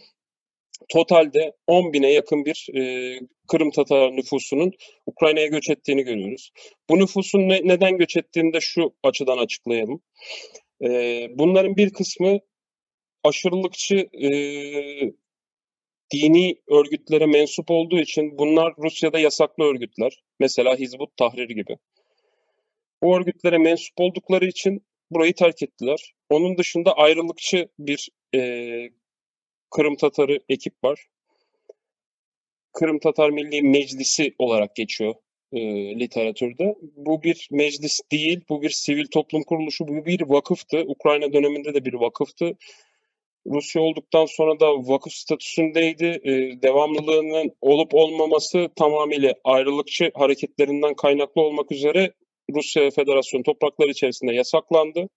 totalde 0.89 1.53
10 1.67 1.93
bine 1.93 2.13
yakın 2.13 2.45
bir 2.45 2.67
e, 2.77 3.21
Kırım 3.49 3.71
Tatar 3.71 4.17
nüfusunun 4.17 4.73
Ukrayna'ya 5.07 5.47
göç 5.47 5.71
ettiğini 5.71 6.03
görüyoruz. 6.03 6.51
Bu 6.91 6.99
nüfusun 6.99 7.49
ne, 7.49 7.61
neden 7.65 7.99
göç 7.99 8.17
ettiğini 8.17 8.53
de 8.53 8.61
şu 8.61 8.95
açıdan 9.03 9.39
açıklayalım. 9.39 10.03
E, 10.83 10.89
bunların 11.35 11.77
bir 11.77 11.91
kısmı 11.93 12.39
aşırılıkçı 13.25 13.97
e, 13.97 14.31
dini 16.13 16.57
örgütlere 16.69 17.27
mensup 17.27 17.71
olduğu 17.71 17.99
için 17.99 18.39
bunlar 18.39 18.75
Rusya'da 18.79 19.19
yasaklı 19.19 19.65
örgütler. 19.65 20.23
Mesela 20.41 20.77
Hizbut 20.77 21.17
Tahrir 21.17 21.49
gibi. 21.49 21.77
Bu 23.03 23.17
örgütlere 23.17 23.59
mensup 23.59 24.01
oldukları 24.01 24.47
için 24.47 24.87
burayı 25.11 25.35
terk 25.35 25.63
ettiler. 25.63 26.15
Onun 26.31 26.59
dışında 26.59 26.93
ayrılıkçı 26.93 27.69
bir 27.79 28.09
e, 28.35 28.41
Kırım 29.71 29.97
Tatarı 29.97 30.39
ekip 30.49 30.85
var. 30.85 31.07
Kırım 32.73 32.99
Tatar 32.99 33.31
Milli 33.31 33.63
Meclisi 33.63 34.35
olarak 34.39 34.77
geçiyor 34.77 35.15
e, 35.53 35.61
literatürde. 35.99 36.75
Bu 36.97 37.23
bir 37.23 37.49
meclis 37.51 38.01
değil, 38.13 38.41
bu 38.49 38.63
bir 38.63 38.71
sivil 38.71 39.07
toplum 39.07 39.43
kuruluşu, 39.43 39.89
bu 39.89 40.07
bir 40.07 40.21
vakıftı. 40.21 40.85
Ukrayna 40.87 41.33
döneminde 41.33 41.75
de 41.75 41.85
bir 41.85 41.95
vakıftı. 41.95 42.57
Rusya 43.47 43.83
olduktan 43.83 44.27
sonra 44.27 44.61
da 44.61 44.67
vakıf 44.67 45.13
statüsündeydi. 45.13 46.21
E, 46.25 46.63
devamlılığının 46.63 47.53
olup 47.61 47.95
olmaması 47.95 48.69
tamamıyla 48.77 49.35
ayrılıkçı 49.45 50.11
hareketlerinden 50.15 50.95
kaynaklı 50.95 51.43
olmak 51.43 51.73
üzere 51.73 52.13
Rusya 52.55 52.91
Federasyonu 52.91 53.43
toprakları 53.43 53.91
içerisinde 53.91 54.35
yasaklandı. 54.35 55.09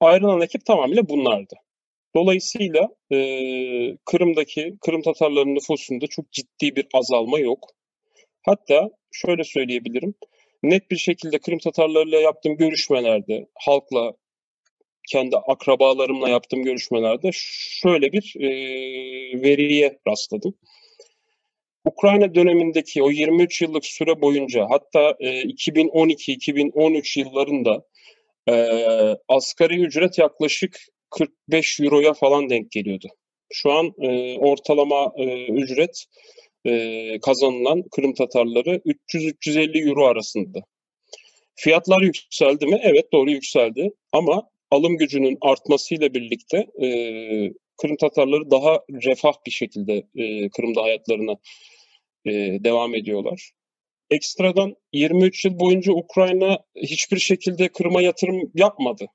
Ayrılan 0.00 0.40
ekip 0.40 0.64
tamamıyla 0.64 1.08
bunlardı. 1.08 1.54
Dolayısıyla 2.16 2.88
e, 3.12 3.18
Kırım'daki 4.04 4.76
Kırım 4.80 5.02
Tatarlarının 5.02 5.54
nüfusunda 5.54 6.06
çok 6.06 6.32
ciddi 6.32 6.76
bir 6.76 6.86
azalma 6.94 7.38
yok. 7.38 7.70
Hatta 8.46 8.90
şöyle 9.12 9.44
söyleyebilirim. 9.44 10.14
Net 10.62 10.90
bir 10.90 10.96
şekilde 10.96 11.38
Kırım 11.38 11.58
Tatarlarıyla 11.58 12.20
yaptığım 12.20 12.56
görüşmelerde, 12.56 13.46
halkla, 13.54 14.14
kendi 15.08 15.36
akrabalarımla 15.36 16.28
yaptığım 16.28 16.62
görüşmelerde 16.62 17.30
şöyle 17.32 18.12
bir 18.12 18.34
e, 18.40 18.48
veriye 19.42 19.98
rastladım. 20.08 20.54
Ukrayna 21.84 22.34
dönemindeki 22.34 23.02
o 23.02 23.10
23 23.10 23.62
yıllık 23.62 23.86
süre 23.86 24.20
boyunca 24.20 24.66
hatta 24.70 25.16
e, 25.20 25.42
2012-2013 25.42 27.20
yıllarında 27.20 27.84
e, 28.48 28.54
asgari 29.28 29.80
ücret 29.80 30.18
yaklaşık 30.18 30.80
45 31.10 31.80
euroya 31.80 32.12
falan 32.12 32.50
denk 32.50 32.70
geliyordu. 32.70 33.06
Şu 33.52 33.72
an 33.72 33.92
e, 34.02 34.38
ortalama 34.38 35.12
e, 35.16 35.46
ücret 35.46 36.04
e, 36.66 37.20
kazanılan 37.20 37.82
Kırım 37.90 38.14
Tatarları 38.14 38.80
300-350 39.14 39.88
euro 39.88 40.06
arasında. 40.06 40.58
Fiyatlar 41.54 42.02
yükseldi 42.02 42.66
mi? 42.66 42.80
Evet 42.82 43.12
doğru 43.12 43.30
yükseldi 43.30 43.90
ama 44.12 44.48
alım 44.70 44.96
gücünün 44.96 45.38
artmasıyla 45.40 46.14
birlikte 46.14 46.66
e, 46.82 46.88
Kırım 47.76 47.96
Tatarları 47.96 48.50
daha 48.50 48.80
refah 48.90 49.32
bir 49.46 49.50
şekilde 49.50 50.02
e, 50.16 50.48
Kırım'da 50.48 50.82
hayatlarına 50.82 51.32
e, 52.26 52.30
devam 52.64 52.94
ediyorlar. 52.94 53.50
Ekstradan 54.10 54.74
23 54.92 55.44
yıl 55.44 55.60
boyunca 55.60 55.92
Ukrayna 55.92 56.58
hiçbir 56.76 57.18
şekilde 57.18 57.68
Kırım'a 57.68 58.02
yatırım 58.02 58.50
yapmadı. 58.54 59.06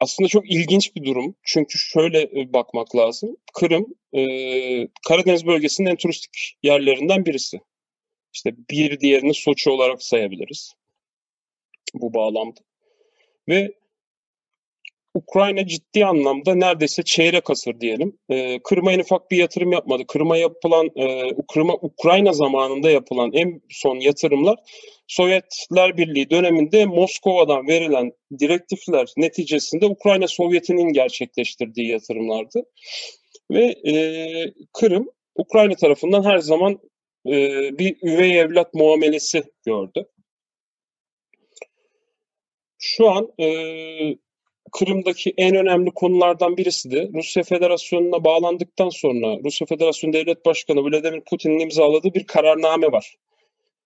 Aslında 0.00 0.28
çok 0.28 0.50
ilginç 0.50 0.96
bir 0.96 1.04
durum. 1.04 1.36
Çünkü 1.42 1.78
şöyle 1.78 2.22
e, 2.22 2.52
bakmak 2.52 2.96
lazım. 2.96 3.36
Kırım, 3.54 3.94
e, 4.12 4.22
Karadeniz 5.08 5.46
bölgesinin 5.46 5.90
en 5.90 5.96
turistik 5.96 6.58
yerlerinden 6.62 7.26
birisi. 7.26 7.60
İşte 8.34 8.54
bir 8.70 9.00
diğerini 9.00 9.34
Soçi 9.34 9.70
olarak 9.70 10.02
sayabiliriz. 10.02 10.74
Bu 11.94 12.14
bağlamda. 12.14 12.60
Ve 13.48 13.72
Ukrayna 15.16 15.66
ciddi 15.66 16.04
anlamda 16.04 16.54
neredeyse 16.54 17.02
çeyrek 17.02 17.50
asır 17.50 17.80
diyelim. 17.80 18.18
E, 18.28 18.58
Kırım'a 18.62 18.92
ufak 18.94 19.30
bir 19.30 19.36
yatırım 19.36 19.72
yapmadı. 19.72 20.02
Kırım'a 20.08 20.36
yapılan, 20.36 20.90
e, 20.96 21.30
Kırım'a 21.52 21.74
Ukrayna 21.74 22.32
zamanında 22.32 22.90
yapılan 22.90 23.32
en 23.32 23.60
son 23.70 23.96
yatırımlar 24.00 24.58
Sovyetler 25.06 25.96
Birliği 25.96 26.30
döneminde 26.30 26.86
Moskova'dan 26.86 27.66
verilen 27.66 28.12
direktifler 28.38 29.12
neticesinde 29.16 29.86
Ukrayna 29.86 30.28
Sovyeti'nin 30.28 30.92
gerçekleştirdiği 30.92 31.88
yatırımlardı. 31.88 32.62
Ve 33.50 33.64
e, 33.64 33.94
Kırım 34.72 35.08
Ukrayna 35.34 35.74
tarafından 35.74 36.24
her 36.24 36.38
zaman 36.38 36.78
e, 37.26 37.32
bir 37.78 37.96
üvey 38.02 38.40
evlat 38.40 38.74
muamelesi 38.74 39.44
gördü. 39.66 40.06
Şu 42.78 43.10
an 43.10 43.32
e, 43.40 43.46
Kırım'daki 44.72 45.34
en 45.36 45.56
önemli 45.56 45.90
konulardan 45.90 46.56
birisi 46.56 46.90
de 46.90 47.10
Rusya 47.14 47.42
Federasyonu'na 47.42 48.24
bağlandıktan 48.24 48.88
sonra 48.88 49.38
Rusya 49.44 49.66
Federasyonu 49.66 50.12
Devlet 50.12 50.46
Başkanı 50.46 50.84
Vladimir 50.84 51.20
Putin'in 51.20 51.58
imzaladığı 51.58 52.14
bir 52.14 52.24
kararname 52.24 52.92
var. 52.92 53.14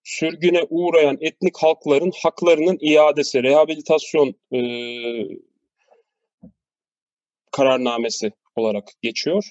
Sürgüne 0.05 0.67
uğrayan 0.71 1.19
etnik 1.21 1.57
halkların 1.59 2.13
haklarının 2.23 2.79
iadesi, 2.81 3.43
rehabilitasyon 3.43 4.35
e, 4.53 4.61
kararnamesi 7.51 8.33
olarak 8.57 8.93
geçiyor. 9.03 9.45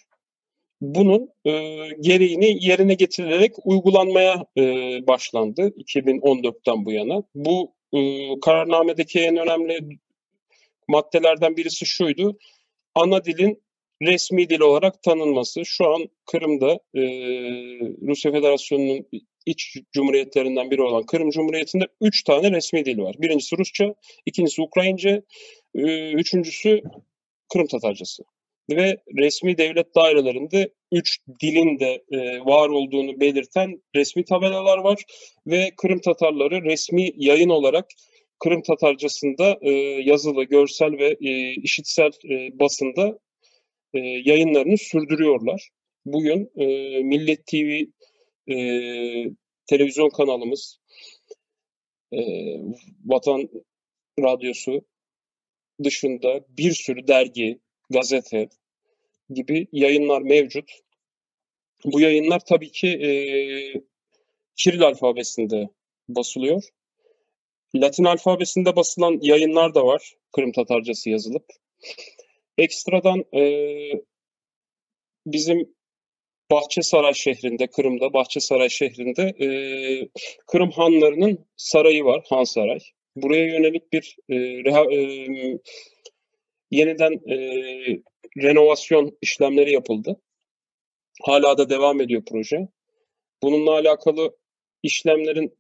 Bunun 0.82 1.30
e, 1.46 1.52
gereğini 2.00 2.66
yerine 2.66 2.94
getirilerek 2.94 3.54
uygulanmaya 3.64 4.46
e, 4.58 4.64
başlandı 5.08 5.62
2014'ten 5.62 6.86
bu 6.86 6.92
yana. 6.92 7.24
Bu 7.36 7.72
e, 7.94 8.00
kararnamedeki 8.40 9.20
en 9.20 9.38
önemli 9.38 10.00
maddelerden 10.90 11.58
birisi 11.58 11.86
şuydu. 11.86 12.38
Ana 12.96 13.26
dilin 13.26 13.64
resmi 14.02 14.50
dil 14.50 14.60
olarak 14.60 15.04
tanınması. 15.04 15.66
Şu 15.66 15.88
an 15.88 16.10
Kırım'da 16.26 16.72
e, 16.74 17.02
Rusya 18.08 18.32
Federasyonu'nun 18.32 19.06
iç 19.46 19.78
cumhuriyetlerinden 19.94 20.72
biri 20.72 20.82
olan 20.82 21.06
Kırım 21.06 21.30
Cumhuriyeti'nde 21.30 21.86
üç 22.02 22.24
tane 22.24 22.52
resmi 22.52 22.86
dil 22.86 22.98
var. 22.98 23.16
Birincisi 23.20 23.58
Rusça, 23.58 23.96
ikincisi 24.26 24.62
Ukrayince, 24.62 25.22
e, 25.76 26.12
üçüncüsü 26.12 26.82
Kırım 27.54 27.68
Tatarcası. 27.68 28.24
Ve 28.70 28.98
resmi 29.18 29.58
devlet 29.58 29.96
dairelerinde 29.96 30.70
üç 30.92 31.18
dilin 31.42 31.80
de 31.80 32.04
e, 32.12 32.40
var 32.40 32.70
olduğunu 32.70 33.20
belirten 33.20 33.82
resmi 33.96 34.26
tabelalar 34.26 34.78
var. 34.78 35.04
Ve 35.48 35.72
Kırım 35.78 36.00
Tatarları 36.00 36.64
resmi 36.64 37.12
yayın 37.16 37.50
olarak 37.50 37.86
Kırım 38.40 38.62
Tatarcasında 38.62 39.58
e, 39.62 39.72
yazılı, 40.06 40.44
görsel 40.44 40.92
ve 40.92 41.18
e, 41.22 41.54
işitsel 41.54 42.12
e, 42.30 42.60
basında 42.60 43.20
e, 43.94 44.00
yayınlarını 44.00 44.78
sürdürüyorlar. 44.78 45.70
Bugün 46.06 46.52
e, 46.56 46.66
Millet 47.04 47.48
TV 47.48 47.84
e, 48.52 48.56
televizyon 49.66 50.10
kanalımız, 50.10 50.80
e, 52.14 52.20
Vatan 53.06 53.50
Radyosu 54.20 54.86
dışında 55.84 56.46
bir 56.50 56.72
sürü 56.72 57.08
dergi, 57.08 57.60
gazete 57.90 58.50
gibi 59.30 59.68
yayınlar 59.72 60.22
mevcut. 60.22 60.72
Bu 61.86 62.02
yayınlar 62.02 62.42
tabii 62.46 62.72
ki 62.72 62.88
e, 62.88 63.12
Kiril 64.56 64.82
alfabesinde 64.82 65.70
basılıyor. 66.10 66.64
Latin 67.76 68.04
alfabesinde 68.04 68.76
basılan 68.76 69.20
yayınlar 69.22 69.76
da 69.76 69.86
var. 69.86 70.14
Kırım 70.32 70.52
Tatarcası 70.52 71.10
yazılıp. 71.10 71.46
Ekstradan 72.58 73.24
e, 73.36 73.44
bizim 75.26 75.76
Bahçesaray 76.52 77.14
şehrinde, 77.14 77.68
Kırım'da 77.68 78.14
Bahçesaray 78.14 78.70
şehrinde 78.70 79.22
e, 79.22 79.48
Kırım 80.48 80.72
hanlarının 80.72 81.46
sarayı 81.58 82.06
var, 82.06 82.26
Han 82.30 82.44
Saray. 82.44 82.80
Buraya 83.16 83.46
yönelik 83.46 83.94
bir 83.94 84.18
e, 84.30 84.36
reha, 84.38 84.94
e, 84.94 85.00
yeniden 86.72 87.14
e, 87.14 87.36
renovasyon 88.38 89.18
işlemleri 89.22 89.72
yapıldı. 89.72 90.22
Hala 91.22 91.58
da 91.58 91.70
devam 91.70 92.02
ediyor 92.02 92.24
proje. 92.30 92.68
Bununla 93.44 93.72
alakalı 93.72 94.38
işlemlerin 94.84 95.59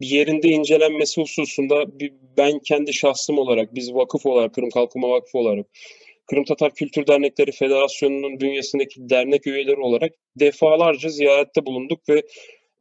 yerinde 0.00 0.48
incelenmesi 0.48 1.20
hususunda 1.20 2.00
bir, 2.00 2.12
ben 2.36 2.58
kendi 2.58 2.92
şahsım 2.94 3.38
olarak, 3.38 3.74
biz 3.74 3.94
vakıf 3.94 4.26
olarak, 4.26 4.54
Kırım 4.54 4.70
Kalkınma 4.70 5.10
Vakfı 5.10 5.38
olarak, 5.38 5.66
Kırım 6.26 6.44
Tatar 6.44 6.74
Kültür 6.74 7.06
Dernekleri 7.06 7.52
Federasyonu'nun 7.52 8.40
bünyesindeki 8.40 9.10
dernek 9.10 9.46
üyeleri 9.46 9.80
olarak 9.80 10.12
defalarca 10.36 11.08
ziyarette 11.08 11.66
bulunduk 11.66 12.00
ve 12.08 12.22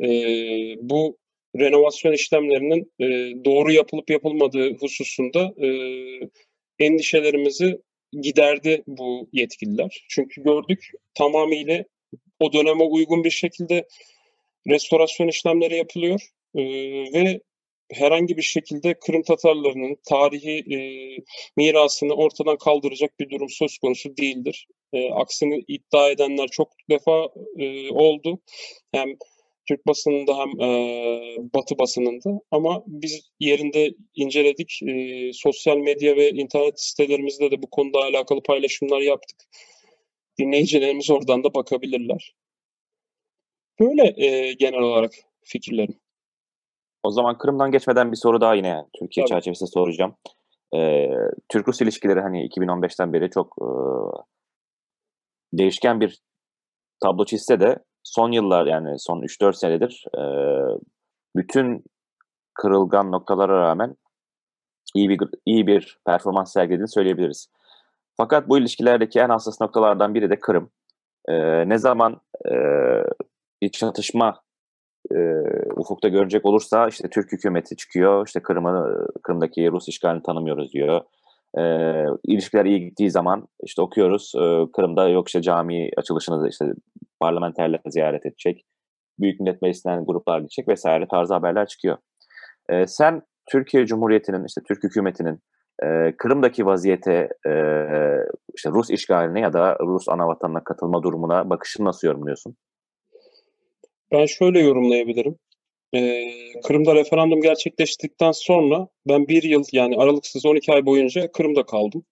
e, 0.03 0.09
bu 0.81 1.17
renovasyon 1.59 2.13
işlemlerinin 2.13 2.91
e, 2.99 3.05
doğru 3.45 3.71
yapılıp 3.71 4.09
yapılmadığı 4.09 4.77
hususunda 4.77 5.53
e, 5.61 5.69
endişelerimizi 6.79 7.79
giderdi 8.21 8.83
bu 8.87 9.29
yetkililer. 9.33 10.05
Çünkü 10.09 10.43
gördük 10.43 10.91
tamamıyla 11.13 11.83
o 12.39 12.53
döneme 12.53 12.83
uygun 12.83 13.23
bir 13.23 13.29
şekilde 13.29 13.87
restorasyon 14.67 15.27
işlemleri 15.27 15.77
yapılıyor 15.77 16.29
ve 16.55 17.41
herhangi 17.91 18.37
bir 18.37 18.41
şekilde 18.41 18.93
Kırım 18.93 19.23
Tatarlarının 19.23 19.97
tarihi 20.09 20.75
e, 20.75 20.77
mirasını 21.57 22.13
ortadan 22.13 22.57
kaldıracak 22.57 23.19
bir 23.19 23.29
durum 23.29 23.49
söz 23.49 23.77
konusu 23.77 24.17
değildir. 24.17 24.67
E, 24.93 25.11
aksini 25.11 25.63
iddia 25.67 26.09
edenler 26.09 26.47
çok 26.47 26.71
defa 26.89 27.29
e, 27.57 27.91
oldu. 27.91 28.39
Hem 28.91 29.09
Türk 29.67 29.87
basınında 29.87 30.37
hem 30.37 30.61
e, 30.61 31.37
Batı 31.53 31.77
basınında 31.79 32.39
ama 32.51 32.83
biz 32.87 33.29
yerinde 33.39 33.93
inceledik. 34.15 34.79
E, 34.87 35.31
sosyal 35.33 35.77
medya 35.77 36.15
ve 36.15 36.29
internet 36.29 36.81
sitelerimizde 36.81 37.51
de 37.51 37.61
bu 37.61 37.69
konuda 37.69 37.99
alakalı 37.99 38.43
paylaşımlar 38.43 39.01
yaptık. 39.01 39.37
Dinleyicilerimiz 40.39 41.09
oradan 41.09 41.43
da 41.43 41.53
bakabilirler. 41.53 42.35
Böyle 43.79 44.25
e, 44.25 44.53
genel 44.53 44.79
olarak 44.79 45.13
fikirlerim. 45.43 46.02
O 47.03 47.11
zaman 47.11 47.37
Kırım'dan 47.37 47.71
geçmeden 47.71 48.11
bir 48.11 48.17
soru 48.17 48.41
daha 48.41 48.53
yine 48.53 48.67
yani 48.67 48.87
Türkiye 48.99 49.25
Tabii. 49.25 49.29
çerçevesinde 49.29 49.69
soracağım. 49.69 50.15
Ee, 50.75 51.09
Türk-Rus 51.49 51.81
ilişkileri 51.81 52.21
hani 52.21 52.47
2015'ten 52.47 53.13
beri 53.13 53.29
çok 53.29 53.55
e, 53.61 53.67
değişken 55.53 55.99
bir 55.99 56.21
tablo 56.99 57.25
çizse 57.25 57.59
de 57.59 57.79
son 58.03 58.31
yıllar 58.31 58.65
yani 58.65 58.99
son 58.99 59.21
3-4 59.21 59.53
senedir 59.53 60.05
e, 60.17 60.23
bütün 61.35 61.83
kırılgan 62.53 63.11
noktalara 63.11 63.61
rağmen 63.61 63.95
iyi 64.95 65.09
bir 65.09 65.19
iyi 65.45 65.67
bir 65.67 65.99
performans 66.05 66.53
sergilediğini 66.53 66.87
söyleyebiliriz. 66.87 67.49
Fakat 68.17 68.49
bu 68.49 68.57
ilişkilerdeki 68.57 69.19
en 69.19 69.29
hassas 69.29 69.61
noktalardan 69.61 70.15
biri 70.15 70.29
de 70.29 70.39
Kırım. 70.39 70.71
E, 71.27 71.33
ne 71.69 71.77
zaman 71.77 72.21
e, 72.45 72.53
bir 73.61 73.69
çatışma 73.69 74.42
e, 75.11 75.17
ufukta 75.75 76.07
görecek 76.07 76.45
olursa 76.45 76.87
işte 76.87 77.09
Türk 77.09 77.31
hükümeti 77.31 77.75
çıkıyor, 77.75 78.27
işte 78.27 78.39
Kırım'ı 78.39 79.07
Kırım'daki 79.23 79.71
Rus 79.71 79.87
işgalini 79.87 80.23
tanımıyoruz 80.23 80.73
diyor. 80.73 81.01
E, 81.57 81.63
ilişkiler 82.23 82.65
iyi 82.65 82.79
gittiği 82.79 83.11
zaman 83.11 83.47
işte 83.63 83.81
okuyoruz 83.81 84.33
e, 84.35 84.71
Kırım'da 84.75 85.09
yok 85.09 85.27
işte 85.27 85.41
cami 85.41 85.89
açılışını 85.97 86.49
işte 86.49 86.65
parlamenterler 87.19 87.79
ziyaret 87.87 88.25
edecek, 88.25 88.65
Büyük 89.19 89.39
Millet 89.39 89.61
Meclisi'nden 89.61 90.05
gruplar 90.05 90.39
gidecek 90.39 90.67
vesaire 90.67 91.07
tarzı 91.07 91.33
haberler 91.33 91.67
çıkıyor. 91.67 91.97
E, 92.69 92.87
sen 92.87 93.21
Türkiye 93.51 93.85
Cumhuriyeti'nin 93.85 94.45
işte 94.45 94.61
Türk 94.67 94.83
hükümetinin 94.83 95.39
e, 95.83 96.13
Kırım'daki 96.17 96.65
vaziyete 96.65 97.29
e, 97.47 97.53
işte 98.55 98.69
Rus 98.69 98.89
işgaline 98.89 99.39
ya 99.39 99.53
da 99.53 99.77
Rus 99.79 100.09
anavatanına 100.09 100.63
katılma 100.63 101.03
durumuna 101.03 101.49
bakışını 101.49 101.85
nasıl 101.85 102.07
yorumluyorsun? 102.07 102.55
Ben 104.13 104.25
şöyle 104.25 104.59
yorumlayabilirim. 104.59 105.35
Ee, 105.95 106.33
Kırım'da 106.63 106.95
referandum 106.95 107.41
gerçekleştikten 107.41 108.31
sonra 108.31 108.87
ben 109.07 109.27
bir 109.27 109.43
yıl 109.43 109.63
yani 109.71 109.97
aralıksız 109.97 110.45
12 110.45 110.73
ay 110.73 110.85
boyunca 110.85 111.31
Kırım'da 111.31 111.63
kaldım. 111.65 112.05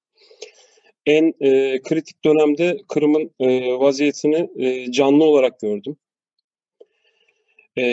En 1.06 1.34
e, 1.42 1.82
kritik 1.82 2.26
dönemde 2.26 2.78
Kırım'ın 2.88 3.32
e, 3.40 3.74
vaziyetini 3.80 4.50
e, 4.56 4.92
canlı 4.92 5.24
olarak 5.24 5.60
gördüm. 5.60 5.98
E, 7.78 7.84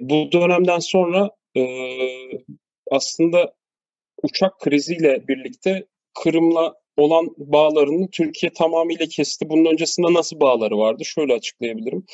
bu 0.00 0.32
dönemden 0.32 0.78
sonra 0.78 1.30
e, 1.56 1.64
aslında 2.90 3.54
uçak 4.22 4.60
kriziyle 4.60 5.28
birlikte 5.28 5.86
Kırım'la 6.22 6.74
olan 6.96 7.34
bağlarını 7.38 8.10
Türkiye 8.10 8.52
tamamıyla 8.52 9.06
kesti. 9.06 9.48
Bunun 9.50 9.72
öncesinde 9.72 10.14
nasıl 10.14 10.40
bağları 10.40 10.78
vardı? 10.78 11.04
Şöyle 11.04 11.34
açıklayabilirim. 11.34 12.06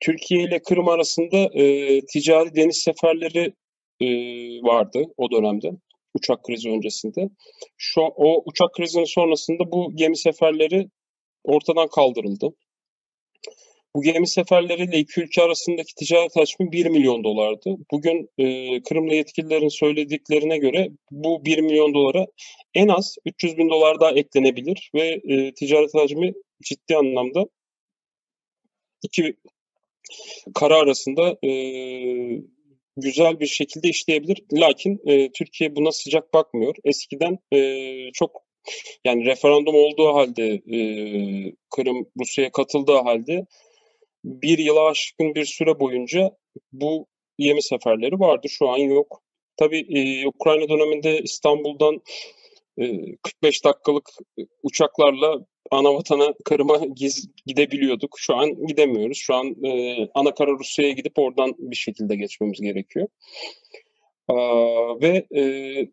Türkiye 0.00 0.42
ile 0.42 0.62
Kırım 0.62 0.88
arasında 0.88 1.36
e, 1.36 2.00
ticari 2.00 2.54
deniz 2.54 2.76
seferleri 2.76 3.52
e, 4.00 4.06
vardı 4.62 5.04
o 5.16 5.30
dönemde 5.30 5.70
uçak 6.14 6.44
krizi 6.44 6.70
öncesinde. 6.70 7.28
Şu 7.76 8.00
o 8.00 8.42
uçak 8.46 8.74
krizinin 8.74 9.04
sonrasında 9.04 9.72
bu 9.72 9.92
gemi 9.94 10.16
seferleri 10.16 10.88
ortadan 11.44 11.88
kaldırıldı. 11.88 12.54
Bu 13.94 14.02
gemi 14.02 14.28
seferleriyle 14.28 14.98
iki 14.98 15.20
ülke 15.20 15.42
arasındaki 15.42 15.94
ticaret 15.94 16.36
hacmi 16.36 16.72
1 16.72 16.86
milyon 16.86 17.24
dolardı. 17.24 17.76
Bugün 17.90 18.28
e, 18.38 18.44
Kırımlı 18.82 19.14
yetkililerin 19.14 19.68
söylediklerine 19.68 20.58
göre 20.58 20.88
bu 21.10 21.44
1 21.44 21.58
milyon 21.58 21.94
dolara 21.94 22.26
en 22.74 22.88
az 22.88 23.16
300 23.24 23.56
bin 23.56 23.70
dolar 23.70 24.00
daha 24.00 24.10
eklenebilir 24.10 24.90
ve 24.94 25.20
e, 25.24 25.54
ticaret 25.54 25.94
hacmi 25.94 26.32
ciddi 26.64 26.96
anlamda 26.96 27.44
iki 29.02 29.36
kara 30.54 30.76
arasında 30.76 31.36
e, 31.44 31.50
güzel 32.96 33.40
bir 33.40 33.46
şekilde 33.46 33.88
işleyebilir. 33.88 34.44
Lakin 34.52 35.00
e, 35.06 35.32
Türkiye 35.32 35.76
buna 35.76 35.92
sıcak 35.92 36.34
bakmıyor. 36.34 36.74
Eskiden 36.84 37.38
e, 37.52 38.12
çok 38.12 38.42
yani 39.04 39.24
referandum 39.24 39.74
olduğu 39.74 40.14
halde 40.14 40.46
e, 40.54 40.80
Kırım 41.70 42.06
Rusya'ya 42.20 42.52
katıldığı 42.52 42.96
halde 42.96 43.46
bir 44.24 44.58
yıla 44.58 44.88
aşkın 44.88 45.34
bir 45.34 45.44
süre 45.44 45.80
boyunca 45.80 46.30
bu 46.72 47.06
yemi 47.38 47.62
seferleri 47.62 48.20
vardı. 48.20 48.48
Şu 48.48 48.68
an 48.68 48.78
yok. 48.78 49.22
Tabii 49.56 49.86
e, 49.98 50.26
Ukrayna 50.26 50.68
döneminde 50.68 51.20
İstanbul'dan 51.20 52.00
45 53.22 53.64
dakikalık 53.64 54.10
uçaklarla 54.62 55.46
ana 55.70 55.94
vatana 55.94 56.34
Kırım'a 56.44 56.80
gidebiliyorduk. 57.46 58.16
Şu 58.18 58.36
an 58.36 58.66
gidemiyoruz. 58.66 59.18
Şu 59.18 59.34
an 59.34 59.64
e, 59.64 59.96
ana 60.14 60.34
kara 60.34 60.50
Rusya'ya 60.50 60.92
gidip 60.92 61.18
oradan 61.18 61.54
bir 61.58 61.76
şekilde 61.76 62.16
geçmemiz 62.16 62.60
gerekiyor. 62.60 63.08
Aa, 64.28 65.00
ve 65.00 65.26
e, 65.36 65.42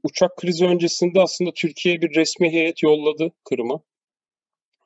uçak 0.04 0.38
krizi 0.38 0.65
öncesinde 0.65 1.21
aslında 1.21 1.52
Türkiye 1.56 2.02
bir 2.02 2.15
resmi 2.15 2.50
heyet 2.50 2.84
yolladı 2.84 3.32
Kırım'a. 3.43 3.82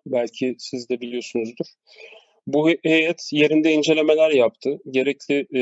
Belki 0.06 0.56
siz 0.58 0.90
de 0.90 1.02
biliyorsunuzdur. 1.02 1.66
Bu 2.48 2.70
heyet 2.84 3.30
yerinde 3.32 3.74
incelemeler 3.74 4.32
yaptı. 4.32 4.80
Gerekli 4.90 5.36
e, 5.36 5.62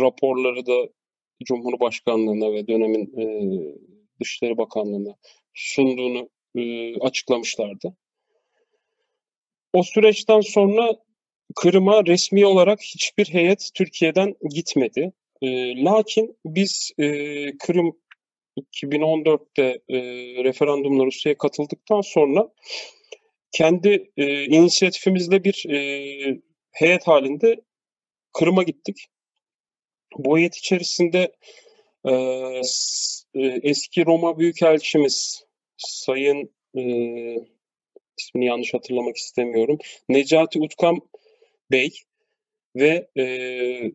raporları 0.00 0.66
da 0.66 0.88
Cumhurbaşkanlığına 1.44 2.52
ve 2.52 2.66
dönemin 2.66 3.04
e, 3.20 3.24
Dışişleri 4.20 4.58
Bakanlığı'na 4.58 5.16
sunduğunu 5.54 6.28
e, 6.54 6.94
açıklamışlardı. 7.00 7.96
O 9.72 9.82
süreçten 9.82 10.40
sonra 10.40 10.96
Kırım'a 11.56 12.06
resmi 12.06 12.46
olarak 12.46 12.80
hiçbir 12.82 13.26
heyet 13.26 13.70
Türkiye'den 13.74 14.34
gitmedi. 14.54 15.12
E, 15.42 15.48
lakin 15.84 16.38
biz 16.44 16.92
e, 16.98 17.06
Kırım 17.58 17.96
2014'te 18.56 19.80
e, 19.88 19.98
referandumla 20.44 21.06
Rusya'ya 21.06 21.38
katıldıktan 21.38 22.00
sonra 22.00 22.48
kendi 23.52 24.10
e, 24.16 24.44
inisiyatifimizle 24.44 25.44
bir 25.44 25.64
e, 25.70 26.40
heyet 26.72 27.06
halinde 27.06 27.56
Kırım'a 28.32 28.62
gittik. 28.62 28.96
Bu 30.18 30.38
heyet 30.38 30.56
içerisinde 30.56 31.32
e, 32.06 33.60
eski 33.62 34.06
Roma 34.06 34.38
Büyükelçimiz 34.38 35.44
Sayın 35.76 36.50
e, 36.76 36.82
ismini 38.18 38.46
yanlış 38.46 38.74
hatırlamak 38.74 39.16
istemiyorum. 39.16 39.78
Necati 40.08 40.58
Utkam 40.58 41.00
Bey 41.70 41.90
ve 42.76 43.08
e, 43.16 43.24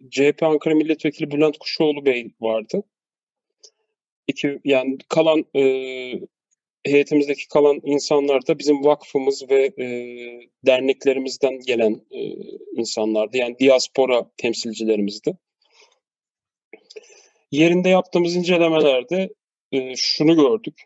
CHP 0.10 0.44
Ankara 0.44 0.76
Milletvekili 0.76 1.32
Bülent 1.32 1.58
Kuşoğlu 1.58 2.06
Bey 2.06 2.32
vardı. 2.42 2.84
İki, 4.28 4.60
yani 4.66 4.98
kalan 5.10 5.46
e, 5.56 5.64
heyetimizdeki 6.84 7.48
kalan 7.48 7.80
insanlar 7.84 8.48
da 8.48 8.60
bizim 8.60 8.86
vakfımız 8.86 9.50
ve 9.50 9.66
e, 9.66 9.88
derneklerimizden 10.66 11.60
gelen 11.60 12.02
e, 12.12 12.20
insanlardı. 12.76 13.38
Yani 13.38 13.60
diaspora 13.60 14.32
temsilcilerimizdi. 14.38 15.38
Yerinde 17.52 17.90
yaptığımız 17.90 18.36
incelemelerde 18.36 19.30
e, 19.72 19.96
şunu 19.96 20.36
gördük 20.36 20.84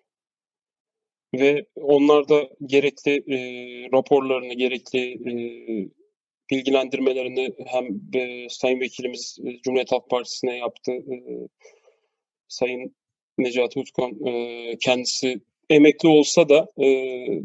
ve 1.35 1.65
onlar 1.75 2.29
da 2.29 2.49
gerekli 2.65 3.11
e, 3.11 3.37
raporlarını, 3.93 4.53
gerekli 4.53 4.99
e, 5.13 5.35
bilgilendirmelerini 6.51 7.53
hem 7.65 7.85
e, 8.15 8.49
Sayın 8.49 8.79
Vekilimiz 8.79 9.37
e, 9.45 9.61
Cumhuriyet 9.61 9.91
Halk 9.91 10.09
Partisi'ne 10.09 10.57
yaptı. 10.57 10.91
E, 10.91 11.15
Sayın 12.47 12.95
Necati 13.37 13.79
Utkan 13.79 14.25
e, 14.27 14.77
kendisi 14.77 15.41
emekli 15.69 16.09
olsa 16.09 16.49
da 16.49 16.67
e, 16.77 16.87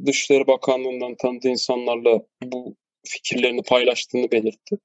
Dışişleri 0.06 0.46
Bakanlığı'ndan 0.46 1.14
tanıdığı 1.14 1.48
insanlarla 1.48 2.22
bu 2.42 2.76
fikirlerini 3.06 3.62
paylaştığını 3.62 4.30
belirtti. 4.30 4.78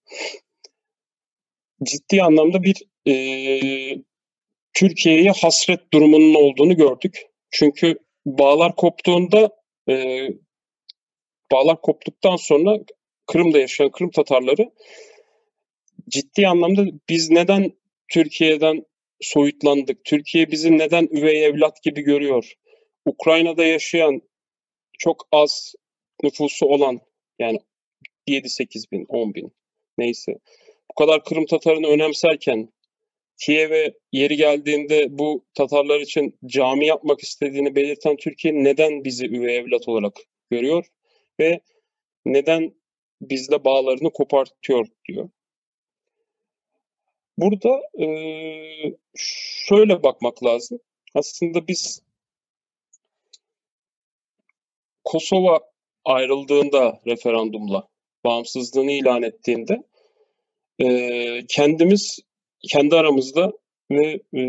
Ciddi 1.84 2.24
anlamda 2.24 2.64
bir 2.64 2.84
e, 3.08 3.14
Türkiye'ye 4.76 5.32
hasret 5.32 5.94
durumunun 5.94 6.34
olduğunu 6.34 6.76
gördük. 6.76 7.22
Çünkü 7.52 8.00
bağlar 8.26 8.76
koptuğunda 8.76 9.50
e, 9.90 10.28
bağlar 11.52 11.82
koptuktan 11.82 12.36
sonra 12.36 12.80
Kırım'da 13.26 13.60
yaşayan 13.60 13.92
Kırım 13.92 14.12
Tatarları 14.12 14.72
ciddi 16.10 16.48
anlamda 16.48 16.86
biz 17.10 17.30
neden 17.30 17.72
Türkiye'den 18.08 18.86
soyutlandık? 19.22 20.06
Türkiye 20.06 20.52
bizi 20.52 20.78
neden 20.78 21.08
üvey 21.12 21.46
evlat 21.46 21.84
gibi 21.84 22.02
görüyor? 22.02 22.54
Ukrayna'da 23.06 23.66
yaşayan 23.66 24.22
çok 25.00 25.28
az 25.32 25.76
nüfusu 26.24 26.66
olan 26.66 27.00
yani 27.40 27.60
7-8 28.28 28.92
bin, 28.92 29.06
10 29.10 29.34
bin 29.34 29.52
neyse 29.98 30.32
bu 30.92 30.94
kadar 30.96 31.24
Kırım 31.24 31.46
Tatarını 31.46 31.88
önemserken 31.88 32.70
Kiev'e 33.38 33.94
yeri 34.12 34.38
geldiğinde 34.38 35.08
bu 35.10 35.46
Tatarlar 35.54 36.00
için 36.00 36.40
cami 36.46 36.86
yapmak 36.86 37.20
istediğini 37.20 37.76
belirten 37.76 38.16
Türkiye 38.16 38.54
neden 38.54 39.04
bizi 39.04 39.26
üvey 39.28 39.58
evlat 39.58 39.88
olarak 39.88 40.14
görüyor 40.50 40.86
ve 41.40 41.60
neden 42.26 42.74
bizle 43.22 43.64
bağlarını 43.64 44.10
kopartıyor 44.10 44.88
diyor. 45.08 45.30
Burada 47.38 47.82
e, 48.00 48.08
şöyle 49.68 50.04
bakmak 50.04 50.44
lazım. 50.44 50.80
Aslında 51.16 51.68
biz 51.68 52.02
Kosova 55.04 55.60
ayrıldığında 56.06 57.02
referandumla 57.08 57.88
bağımsızlığını 58.24 58.92
ilan 58.92 59.24
ettiğinde 59.24 59.84
e, 60.80 61.46
kendimiz 61.48 62.20
kendi 62.70 62.96
aramızda 62.96 63.54
ve 63.92 64.20
e, 64.38 64.44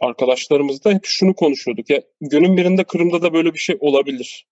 arkadaşlarımızda 0.00 0.90
hep 0.90 1.04
şunu 1.04 1.34
konuşuyorduk. 1.34 1.90
Ya 1.90 2.02
günün 2.20 2.56
birinde 2.56 2.84
Kırım'da 2.84 3.22
da 3.22 3.34
böyle 3.34 3.54
bir 3.54 3.58
şey 3.58 3.76
olabilir. 3.80 4.46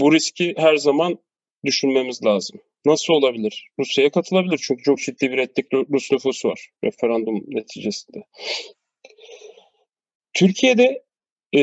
Bu 0.00 0.12
riski 0.12 0.54
her 0.56 0.76
zaman 0.76 1.18
düşünmemiz 1.64 2.24
lazım. 2.24 2.60
Nasıl 2.86 3.12
olabilir? 3.12 3.68
Rusya'ya 3.78 4.10
katılabilir 4.10 4.60
çünkü 4.62 4.82
çok 4.82 4.98
ciddi 4.98 5.30
bir 5.30 5.38
etnik 5.38 5.66
Rus 5.72 6.12
nüfusu 6.12 6.48
var 6.48 6.70
referandum 6.84 7.44
neticesinde. 7.48 8.18
Türkiye'de 10.32 11.04
e, 11.56 11.62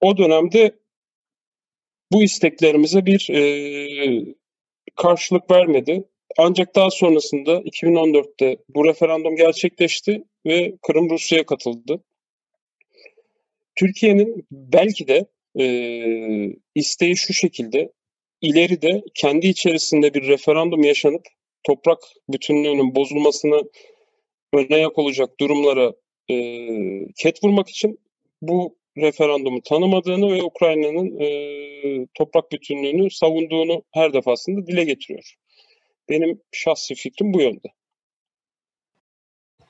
o 0.00 0.16
dönemde 0.16 0.78
bu 2.12 2.22
isteklerimize 2.22 3.06
bir 3.06 3.30
e, 3.30 4.34
karşılık 4.96 5.50
vermedi. 5.50 6.04
Ancak 6.38 6.74
daha 6.74 6.90
sonrasında 6.90 7.60
2014'te 7.60 8.56
bu 8.68 8.84
referandum 8.84 9.36
gerçekleşti 9.36 10.24
ve 10.46 10.72
Kırım 10.82 11.10
Rusya'ya 11.10 11.46
katıldı. 11.46 12.04
Türkiye'nin 13.76 14.46
belki 14.50 15.08
de 15.08 15.26
e, 15.58 15.66
isteği 16.74 17.16
şu 17.16 17.32
şekilde 17.32 17.92
ileride 18.40 19.02
kendi 19.14 19.46
içerisinde 19.46 20.14
bir 20.14 20.28
referandum 20.28 20.82
yaşanıp 20.82 21.22
toprak 21.64 21.98
bütünlüğünün 22.28 22.94
bozulmasına 22.94 23.60
öne 24.52 24.78
yak 24.78 24.98
olacak 24.98 25.30
durumlara 25.40 25.92
e, 26.30 26.36
ket 27.16 27.44
vurmak 27.44 27.68
için 27.68 27.98
bu 28.42 28.76
referandumu 28.98 29.62
tanımadığını 29.62 30.32
ve 30.32 30.42
Ukrayna'nın 30.42 31.20
e, 31.20 31.28
toprak 32.14 32.52
bütünlüğünü 32.52 33.10
savunduğunu 33.10 33.82
her 33.94 34.12
defasında 34.12 34.66
dile 34.66 34.84
getiriyor. 34.84 35.36
Benim 36.08 36.40
şahsi 36.52 36.94
fikrim 36.94 37.34
bu 37.34 37.40
yönde. 37.40 37.68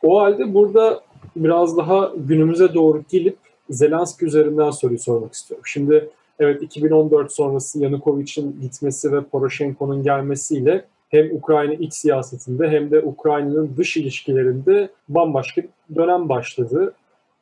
O 0.02 0.20
halde 0.20 0.54
burada 0.54 1.04
biraz 1.36 1.76
daha 1.76 2.12
günümüze 2.16 2.74
doğru 2.74 3.04
gelip 3.10 3.38
Zelenski 3.70 4.26
üzerinden 4.26 4.70
soruyu 4.70 4.98
sormak 4.98 5.34
istiyorum. 5.34 5.64
Şimdi 5.66 6.10
evet 6.38 6.62
2014 6.62 7.32
sonrası 7.32 7.82
Yanukovic'in 7.82 8.60
gitmesi 8.60 9.12
ve 9.12 9.24
Poroshenko'nun 9.24 10.02
gelmesiyle 10.02 10.84
hem 11.08 11.36
Ukrayna 11.36 11.74
iç 11.74 11.94
siyasetinde 11.94 12.68
hem 12.68 12.90
de 12.90 13.00
Ukrayna'nın 13.00 13.76
dış 13.76 13.96
ilişkilerinde 13.96 14.90
bambaşka 15.08 15.62
bir 15.62 15.96
dönem 15.96 16.28
başladı. 16.28 16.94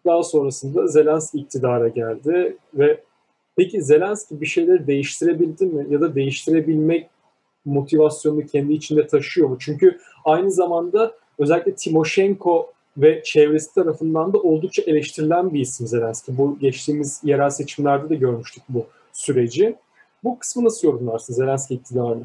Daha 0.07 0.23
sonrasında 0.23 0.87
Zelenski 0.87 1.39
iktidara 1.39 1.89
geldi 1.89 2.57
ve 2.75 3.01
peki 3.57 3.83
Zelenski 3.83 4.41
bir 4.41 4.47
şeyleri 4.47 4.87
değiştirebildi 4.87 5.67
mi 5.67 5.87
ya 5.91 6.01
da 6.01 6.15
değiştirebilmek 6.15 7.09
motivasyonunu 7.65 8.47
kendi 8.47 8.73
içinde 8.73 9.07
taşıyor 9.07 9.49
mu? 9.49 9.57
Çünkü 9.61 9.99
aynı 10.25 10.51
zamanda 10.51 11.15
özellikle 11.39 11.75
Timoshenko 11.75 12.73
ve 12.97 13.23
çevresi 13.23 13.75
tarafından 13.75 14.33
da 14.33 14.39
oldukça 14.39 14.83
eleştirilen 14.83 15.55
bir 15.55 15.61
isim 15.61 15.87
Zelenski. 15.87 16.39
Bu 16.39 16.59
geçtiğimiz 16.59 17.21
yerel 17.25 17.51
seçimlerde 17.51 18.09
de 18.09 18.15
görmüştük 18.15 18.63
bu 18.69 18.87
süreci. 19.13 19.77
Bu 20.25 20.39
kısmı 20.39 20.65
nasıl 20.65 20.89
yorumlarsın 20.89 21.35
Zelenski 21.35 21.75
iktidarını? 21.75 22.25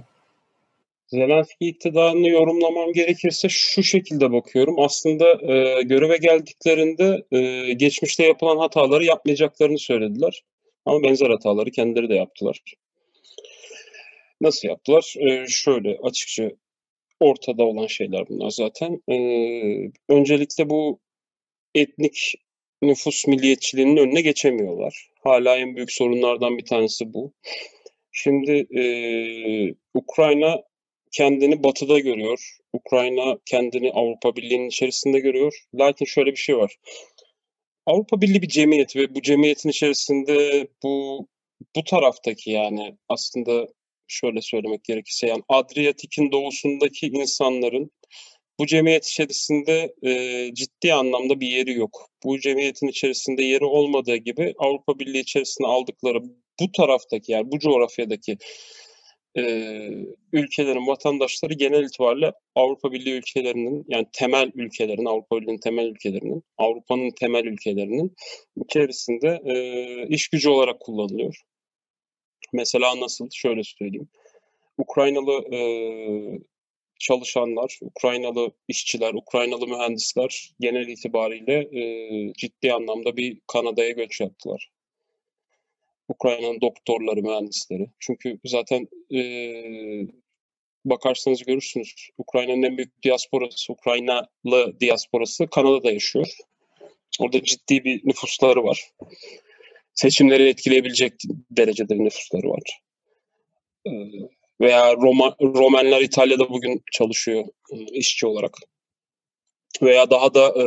Zelenski 1.08 1.68
iktidarını 1.68 2.30
yorumlamam 2.30 2.94
gerekirse 2.94 3.50
şu 3.50 3.84
şekilde 3.84 4.32
bakıyorum. 4.32 4.80
Aslında 4.80 5.54
e, 5.54 5.82
göreve 5.84 6.18
geldiklerinde 6.18 7.24
e, 7.32 7.74
geçmişte 7.74 8.24
yapılan 8.24 8.58
hataları 8.58 9.06
yapmayacaklarını 9.06 9.80
söylediler. 9.80 10.44
Ama 10.86 11.04
benzer 11.04 11.30
hataları 11.30 11.72
kendileri 11.72 12.10
de 12.10 12.16
yaptılar. 12.16 12.62
Nasıl 14.42 14.68
yaptılar? 14.68 15.16
E, 15.20 15.46
şöyle 15.48 15.98
açıkça 16.04 16.52
ortada 17.20 17.64
olan 17.64 17.88
şeyler 17.88 18.30
bunlar 18.30 18.50
zaten. 18.50 19.02
E, 19.10 19.16
öncelikle 20.10 20.70
bu 20.70 21.00
etnik 21.76 22.36
nüfus 22.82 23.28
milliyetçiliğinin 23.28 23.98
önüne 23.98 24.22
geçemiyorlar. 24.22 25.10
Hala 25.24 25.58
en 25.58 25.76
büyük 25.76 25.92
sorunlardan 25.92 26.58
bir 26.58 26.66
tanesi 26.66 27.14
bu. 27.14 27.34
Şimdi 28.12 28.52
e, 28.52 28.84
Ukrayna 29.94 30.64
kendini 31.12 31.64
batıda 31.64 32.00
görüyor. 32.00 32.58
Ukrayna 32.74 33.38
kendini 33.46 33.92
Avrupa 33.92 34.36
Birliği'nin 34.36 34.68
içerisinde 34.68 35.20
görüyor. 35.20 35.64
Lakin 35.76 36.06
şöyle 36.06 36.32
bir 36.32 36.38
şey 36.38 36.58
var. 36.58 36.76
Avrupa 37.86 38.22
Birliği 38.22 38.42
bir 38.42 38.48
cemiyet 38.48 38.96
ve 38.96 39.16
bu 39.16 39.22
cemiyetin 39.22 39.70
içerisinde 39.70 40.68
bu 40.84 41.28
bu 41.76 41.84
taraftaki 41.84 42.52
yani 42.52 42.98
aslında 43.10 43.68
şöyle 44.12 44.42
söylemek 44.42 44.84
gerekirse 44.84 45.28
yani 45.28 45.44
Adriyatik'in 45.50 46.32
doğusundaki 46.32 47.08
insanların 47.08 47.92
bu 48.60 48.66
cemiyet 48.66 49.06
içerisinde 49.06 49.94
e, 50.04 50.54
ciddi 50.54 50.94
anlamda 50.94 51.40
bir 51.40 51.48
yeri 51.48 51.74
yok. 51.74 52.10
Bu 52.24 52.40
cemiyetin 52.40 52.88
içerisinde 52.88 53.44
yeri 53.44 53.66
olmadığı 53.66 54.16
gibi 54.16 54.54
Avrupa 54.58 55.00
Birliği 55.00 55.20
içerisinde 55.20 55.68
aldıkları 55.68 56.24
bu 56.60 56.72
taraftaki 56.72 57.32
yani 57.32 57.52
bu 57.52 57.60
coğrafyadaki 57.60 58.38
e, 59.38 59.44
ülkelerin 60.34 60.88
vatandaşları 60.88 61.54
genel 61.54 61.84
itibariyle 61.84 62.32
Avrupa 62.56 62.92
Birliği 62.92 63.18
ülkelerinin 63.18 63.86
yani 63.88 64.08
temel 64.14 64.52
ülkelerin, 64.56 65.06
Avrupa 65.06 65.42
Birliği'nin 65.42 65.60
temel 65.60 65.86
ülkelerinin, 65.86 66.44
Avrupa'nın 66.58 67.12
temel 67.20 67.46
ülkelerinin 67.46 68.16
içerisinde 68.66 69.42
e, 69.46 70.08
iş 70.08 70.28
gücü 70.28 70.50
olarak 70.50 70.80
kullanılıyor. 70.80 71.44
Mesela 72.54 73.00
nasıl? 73.00 73.30
Şöyle 73.32 73.64
söyleyeyim. 73.64 74.10
Ukraynalı 74.78 75.56
e, 75.56 75.60
çalışanlar, 77.00 77.80
Ukraynalı 77.82 78.52
işçiler, 78.68 79.14
Ukraynalı 79.14 79.68
mühendisler 79.68 80.52
genel 80.60 80.88
itibariyle 80.88 81.54
e, 81.54 82.34
ciddi 82.34 82.74
anlamda 82.74 83.18
bir 83.18 83.42
Kanada'ya 83.48 83.90
göç 83.90 84.22
yaptılar. 84.22 84.72
Ukrayna'nın 86.10 86.62
doktorları, 86.62 87.22
mühendisleri. 87.22 87.90
Çünkü 88.00 88.40
zaten 88.46 88.88
e, 89.14 89.22
bakarsanız 90.86 91.44
görürsünüz 91.44 92.10
Ukrayna'nın 92.18 92.64
en 92.64 92.78
büyük 92.78 93.04
diasporası, 93.04 93.74
Ukraynalı 93.74 94.80
diasporası 94.80 95.48
Kanada'da 95.48 95.92
yaşıyor. 95.92 96.28
Orada 97.20 97.44
ciddi 97.44 97.84
bir 97.84 98.02
nüfusları 98.08 98.64
var. 98.64 98.92
Seçimleri 100.02 100.50
etkileyebilecek 100.50 101.14
derecede 101.52 101.98
nüfusları 101.98 102.50
var. 102.50 102.80
E, 103.88 103.92
veya 104.62 104.96
Roma, 104.96 105.36
Romenler 105.42 106.02
İtalya'da 106.02 106.50
bugün 106.50 106.84
çalışıyor 106.92 107.44
e, 107.74 107.76
işçi 107.94 108.28
olarak. 108.28 108.52
Veya 109.82 110.10
daha 110.10 110.34
da 110.34 110.48
e, 110.48 110.66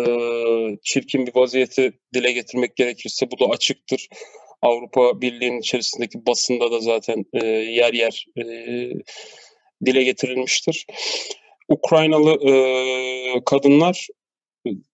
çirkin 0.85 1.27
bir 1.27 1.35
vaziyeti 1.35 1.93
dile 2.15 2.33
getirmek 2.33 2.77
gerekirse 2.77 3.31
bu 3.31 3.39
da 3.39 3.51
açıktır. 3.51 4.09
Avrupa 4.63 5.21
Birliği'nin 5.21 5.61
içerisindeki 5.61 6.27
basında 6.27 6.73
da 6.73 6.81
zaten 6.81 7.25
e, 7.33 7.47
yer 7.47 7.93
yer 7.93 8.27
e, 8.37 8.45
dile 9.85 10.03
getirilmiştir. 10.03 10.87
Ukraynalı 11.69 12.49
e, 12.51 12.55
kadınlar 13.47 14.09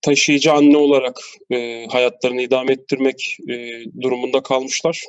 taşıyıcı 0.02 0.52
anne 0.52 0.76
olarak 0.76 1.20
e, 1.50 1.86
hayatlarını 1.86 2.42
idame 2.42 2.72
ettirmek 2.72 3.36
e, 3.48 3.84
durumunda 4.00 4.42
kalmışlar. 4.42 5.02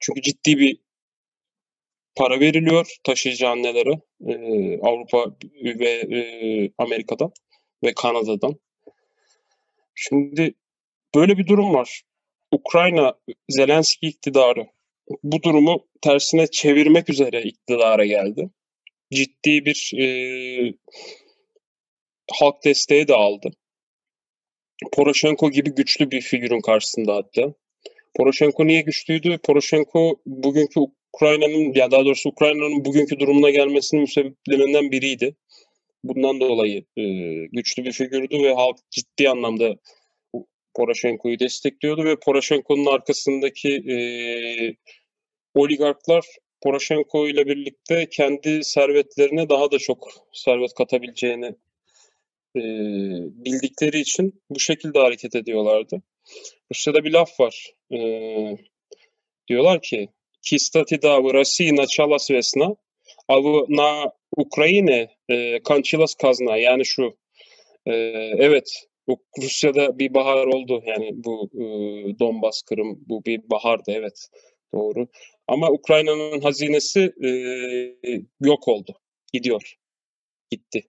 Çünkü 0.00 0.22
ciddi 0.22 0.58
bir 0.58 0.78
para 2.16 2.40
veriliyor 2.40 2.96
taşıyıcı 3.04 3.48
annelere 3.48 4.00
e, 4.26 4.34
Avrupa 4.80 5.36
ve 5.64 5.90
e, 5.90 6.70
Amerika'dan 6.78 7.32
ve 7.84 7.92
Kanada'dan. 7.94 8.54
Şimdi 9.94 10.54
böyle 11.14 11.38
bir 11.38 11.46
durum 11.46 11.74
var. 11.74 12.02
Ukrayna 12.52 13.14
Zelenski 13.48 14.06
iktidarı 14.06 14.66
bu 15.22 15.42
durumu 15.42 15.86
tersine 16.02 16.46
çevirmek 16.46 17.10
üzere 17.10 17.42
iktidara 17.42 18.04
geldi. 18.04 18.50
Ciddi 19.12 19.64
bir 19.64 19.92
e, 19.98 20.06
halk 22.32 22.64
desteği 22.64 23.08
de 23.08 23.14
aldı. 23.14 23.50
Poroshenko 24.92 25.50
gibi 25.50 25.70
güçlü 25.70 26.10
bir 26.10 26.20
figürün 26.20 26.60
karşısında 26.60 27.14
hatta. 27.14 27.54
Poroshenko 28.16 28.66
niye 28.66 28.80
güçlüydü? 28.80 29.38
Poroshenko 29.38 30.20
bugünkü 30.26 30.80
Ukrayna'nın 31.12 31.74
ya 31.74 31.90
daha 31.90 32.04
doğrusu 32.04 32.28
Ukrayna'nın 32.28 32.84
bugünkü 32.84 33.18
durumuna 33.18 33.50
gelmesinin 33.50 34.02
müsebbiplerinden 34.02 34.90
biriydi. 34.90 35.36
Bundan 36.04 36.40
dolayı 36.40 36.84
e, 36.96 37.02
güçlü 37.52 37.84
bir 37.84 37.92
figürdü 37.92 38.42
ve 38.42 38.54
halk 38.54 38.76
ciddi 38.90 39.28
anlamda 39.28 39.76
Poroshenko'yu 40.74 41.38
destekliyordu 41.38 42.04
ve 42.04 42.16
Poroshenko'nun 42.16 42.86
arkasındaki 42.86 43.68
e, 43.68 43.96
oligarklar 45.54 46.24
Poroshenko 46.62 47.28
ile 47.28 47.46
birlikte 47.46 48.08
kendi 48.08 48.64
servetlerine 48.64 49.48
daha 49.48 49.70
da 49.70 49.78
çok 49.78 50.08
servet 50.32 50.74
katabileceğini 50.74 51.54
e, 52.55 52.61
bildikleri 53.45 53.99
için 53.99 54.41
bu 54.49 54.59
şekilde 54.59 54.99
hareket 54.99 55.35
ediyorlardı. 55.35 56.01
Rusya'da 56.71 57.03
bir 57.03 57.11
laf 57.11 57.39
var. 57.39 57.73
E, 57.91 57.99
diyorlar 59.47 59.81
ki 59.81 60.09
Kistati 60.41 61.01
da 61.01 61.19
в 61.21 61.33
России 61.33 61.71
началась 61.71 62.29
весна, 62.29 62.75
а 63.27 63.39
на 63.67 64.11
Ukrayne 64.37 65.09
e, 65.27 65.59
кончилась 65.59 66.15
казна. 66.15 66.57
Yani 66.57 66.85
şu 66.85 67.17
e, 67.85 67.93
evet 68.37 68.87
Rusya'da 69.41 69.99
bir 69.99 70.13
bahar 70.13 70.47
oldu. 70.47 70.83
Yani 70.85 71.11
bu 71.13 71.49
e, 71.53 71.63
Donbas, 72.19 72.61
Kırım 72.61 72.99
bu 73.09 73.25
bir 73.25 73.49
bahardı 73.49 73.91
evet 73.91 74.29
doğru. 74.73 75.07
Ama 75.47 75.71
Ukrayna'nın 75.71 76.41
hazinesi 76.41 77.13
e, 77.23 77.29
yok 78.41 78.67
oldu. 78.67 78.99
Gidiyor. 79.33 79.75
Gitti 80.51 80.83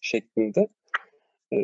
şeklinde. 0.00 0.68
E, 1.53 1.57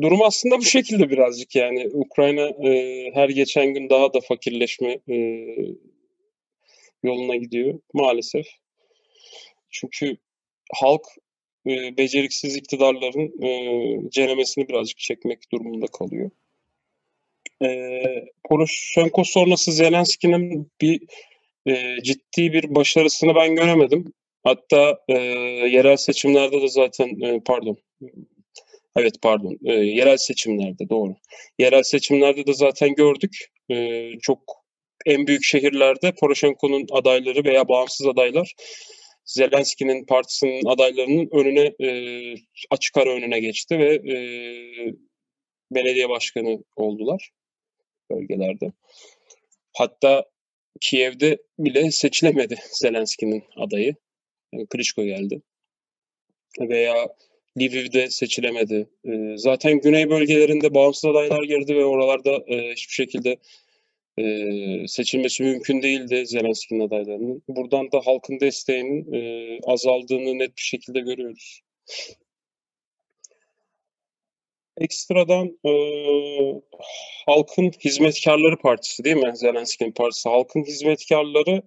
durum 0.00 0.22
aslında 0.22 0.58
bu 0.58 0.62
şekilde 0.62 1.10
birazcık 1.10 1.56
yani. 1.56 1.88
Ukrayna 1.92 2.48
e, 2.68 3.10
her 3.14 3.28
geçen 3.28 3.74
gün 3.74 3.90
daha 3.90 4.14
da 4.14 4.20
fakirleşme 4.20 4.98
e, 5.08 5.16
yoluna 7.02 7.36
gidiyor 7.36 7.80
maalesef. 7.92 8.46
Çünkü 9.70 10.16
halk 10.74 11.02
e, 11.66 11.96
beceriksiz 11.96 12.56
iktidarların 12.56 13.42
e, 13.42 14.10
ceremesini 14.10 14.68
birazcık 14.68 14.98
çekmek 14.98 15.52
durumunda 15.52 15.86
kalıyor. 15.86 16.30
E, 17.62 17.68
Poroshenko 18.48 19.24
sonrası 19.24 19.72
Zelenski'nin 19.72 20.70
bir 20.80 21.00
e, 21.66 22.02
ciddi 22.02 22.52
bir 22.52 22.74
başarısını 22.74 23.34
ben 23.34 23.56
göremedim. 23.56 24.12
Hatta 24.44 24.98
e, 25.08 25.14
yerel 25.68 25.96
seçimlerde 25.96 26.62
de 26.62 26.68
zaten 26.68 27.20
e, 27.20 27.40
pardon 27.44 27.76
evet 28.96 29.14
pardon 29.22 29.58
e, 29.64 29.72
yerel 29.72 30.16
seçimlerde 30.16 30.88
doğru. 30.88 31.14
Yerel 31.58 31.82
seçimlerde 31.82 32.46
de 32.46 32.54
zaten 32.54 32.94
gördük. 32.94 33.36
E, 33.70 34.08
çok 34.22 34.38
en 35.06 35.26
büyük 35.26 35.44
şehirlerde 35.44 36.12
Poroshenko'nun 36.20 36.86
adayları 36.92 37.44
veya 37.44 37.68
bağımsız 37.68 38.06
adaylar 38.06 38.54
Zelenski'nin 39.24 40.04
partisinin 40.04 40.66
adaylarının 40.66 41.28
önüne 41.32 41.72
e, 41.80 41.88
açık 42.70 42.96
ara 42.98 43.10
önüne 43.10 43.40
geçti 43.40 43.78
ve 43.78 43.94
e, 43.94 44.16
belediye 45.70 46.08
başkanı 46.08 46.64
oldular 46.76 47.30
bölgelerde. 48.10 48.72
Hatta 49.76 50.24
Kiev'de 50.80 51.38
bile 51.58 51.90
seçilemedi 51.90 52.56
Zelenski'nin 52.72 53.44
adayı. 53.56 53.94
Yani 54.52 54.66
Klitschko 54.66 55.04
geldi. 55.04 55.42
Veya 56.60 57.08
Lviv'de 57.58 58.10
seçilemedi. 58.10 58.86
E, 59.04 59.36
zaten 59.36 59.80
güney 59.80 60.10
bölgelerinde 60.10 60.74
bağımsız 60.74 61.04
adaylar 61.04 61.42
girdi 61.42 61.76
ve 61.76 61.84
oralarda 61.84 62.30
e, 62.46 62.72
hiçbir 62.72 62.94
şekilde 62.94 63.36
e, 64.18 64.24
seçilmesi 64.88 65.42
mümkün 65.42 65.82
değildi 65.82 66.26
Zelenski'nin 66.26 66.80
adaylarının. 66.80 67.42
Buradan 67.48 67.92
da 67.92 68.00
halkın 68.04 68.40
desteğinin 68.40 69.12
e, 69.12 69.58
azaldığını 69.64 70.38
net 70.38 70.56
bir 70.56 70.62
şekilde 70.62 71.00
görüyoruz. 71.00 71.60
Ekstradan 74.80 75.58
e, 75.66 75.72
Halkın 77.26 77.70
Hizmetkarları 77.84 78.56
Partisi 78.56 79.04
değil 79.04 79.16
mi? 79.16 79.36
Zelenski'nin 79.36 79.92
partisi. 79.92 80.28
Halkın 80.28 80.64
Hizmetkarları 80.64 81.62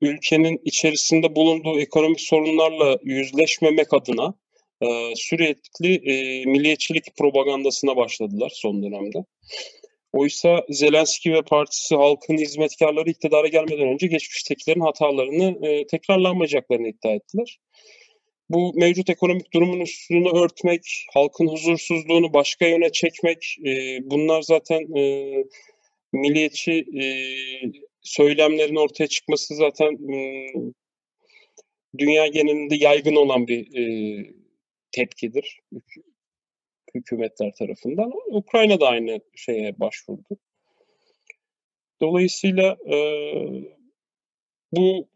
ülkenin 0.00 0.60
içerisinde 0.64 1.36
bulunduğu 1.36 1.80
ekonomik 1.80 2.20
sorunlarla 2.20 2.98
yüzleşmemek 3.02 3.94
adına 3.94 4.34
e, 4.84 5.12
sürekli 5.16 5.94
e, 5.94 6.44
milliyetçilik 6.44 7.16
propagandasına 7.16 7.96
başladılar 7.96 8.52
son 8.54 8.82
dönemde. 8.82 9.24
Oysa 10.12 10.64
Zelenski 10.68 11.32
ve 11.32 11.42
partisi 11.42 11.96
halkın 11.96 12.36
hizmetkarları 12.36 13.10
iktidara 13.10 13.48
gelmeden 13.48 13.88
önce 13.88 14.06
geçmiştekilerin 14.06 14.80
hatalarını 14.80 15.68
e, 15.68 15.86
tekrarlanmayacaklarını 15.86 16.88
iddia 16.88 17.12
ettiler. 17.12 17.58
Bu 18.50 18.72
mevcut 18.74 19.10
ekonomik 19.10 19.54
durumun 19.54 19.80
üstünü 19.80 20.28
örtmek, 20.28 21.06
halkın 21.14 21.48
huzursuzluğunu 21.48 22.32
başka 22.32 22.66
yöne 22.66 22.92
çekmek, 22.92 23.56
e, 23.66 23.98
bunlar 24.02 24.42
zaten 24.42 24.96
e, 24.96 25.32
milliyetçi 26.12 26.72
e, 26.72 27.04
söylemlerin 28.02 28.76
ortaya 28.76 29.06
çıkması 29.06 29.54
zaten 29.54 30.12
e, 30.14 30.46
dünya 31.98 32.26
genelinde 32.26 32.76
yaygın 32.76 33.16
olan 33.16 33.48
bir 33.48 33.78
e, 33.78 33.84
tepkidir 34.94 35.60
hükümetler 36.94 37.52
tarafından. 37.58 38.12
Ukrayna 38.30 38.80
da 38.80 38.88
aynı 38.88 39.20
şeye 39.34 39.80
başvurdu. 39.80 40.36
Dolayısıyla 42.00 42.76
e, 42.86 42.96
bu 44.72 45.06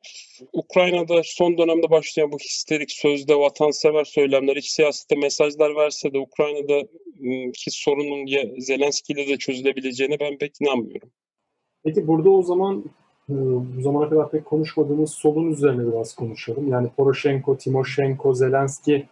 Ukrayna'da 0.52 1.20
son 1.24 1.58
dönemde 1.58 1.90
başlayan 1.90 2.32
bu 2.32 2.38
histerik 2.38 2.90
sözde 2.90 3.34
vatansever 3.34 4.04
söylemler 4.04 4.56
iç 4.56 4.70
siyasete 4.70 5.16
mesajlar 5.16 5.76
verse 5.76 6.12
de 6.12 6.18
Ukrayna'daki 6.18 7.70
sorunun 7.70 8.26
ya 8.26 8.44
Zelenski 8.58 9.12
ile 9.12 9.28
de 9.28 9.36
çözülebileceğine 9.36 10.20
ben 10.20 10.38
pek 10.38 10.60
inanmıyorum. 10.60 11.10
Peki 11.84 12.06
burada 12.06 12.30
o 12.30 12.42
zaman 12.42 12.84
bu 13.28 13.80
zamana 13.80 14.08
kadar 14.08 14.30
pek 14.30 14.44
konuşmadığımız 14.44 15.10
solun 15.10 15.52
üzerine 15.52 15.92
biraz 15.92 16.14
konuşalım. 16.14 16.68
Yani 16.68 16.88
Poroshenko, 16.96 17.58
Timoshenko, 17.58 18.34
Zelenski 18.34 19.06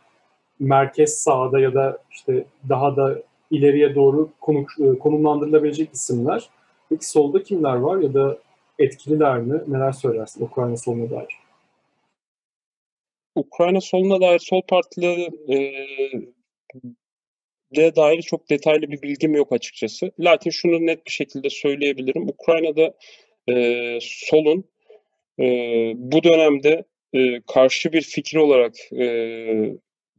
merkez 0.61 1.15
sağda 1.15 1.61
ya 1.61 1.75
da 1.75 1.99
işte 2.11 2.45
daha 2.69 2.97
da 2.97 3.23
ileriye 3.51 3.95
doğru 3.95 4.33
konu, 4.41 4.67
e, 4.81 4.99
konumlandırılabilecek 4.99 5.95
isimler. 5.95 6.49
Peki 6.89 7.09
solda 7.09 7.43
kimler 7.43 7.77
var 7.77 7.99
ya 7.99 8.15
da 8.15 8.39
etkililer 8.79 9.39
mi? 9.39 9.63
Neler 9.67 9.93
söylersin 9.93 10.45
Ukrayna 10.45 10.77
soluna 10.77 11.11
dair? 11.11 11.39
Ukrayna 13.35 13.81
soluna 13.81 14.21
dair 14.21 14.39
sol 14.39 14.63
partileri 14.69 15.31
e, 17.77 17.97
dair 17.97 18.23
çok 18.23 18.51
detaylı 18.51 18.83
bir 18.83 19.03
bilgim 19.03 19.35
yok 19.35 19.53
açıkçası. 19.53 20.11
Lakin 20.21 20.51
şunu 20.51 20.87
net 20.87 21.07
bir 21.07 21.11
şekilde 21.11 21.51
söyleyebilirim. 21.51 22.29
Ukrayna'da 22.29 22.95
e, 23.49 23.99
solun 24.01 24.65
e, 25.41 25.45
bu 25.97 26.23
dönemde 26.23 26.85
e, 27.13 27.41
karşı 27.41 27.93
bir 27.93 28.03
fikir 28.03 28.37
olarak 28.37 28.75
e, 28.93 29.07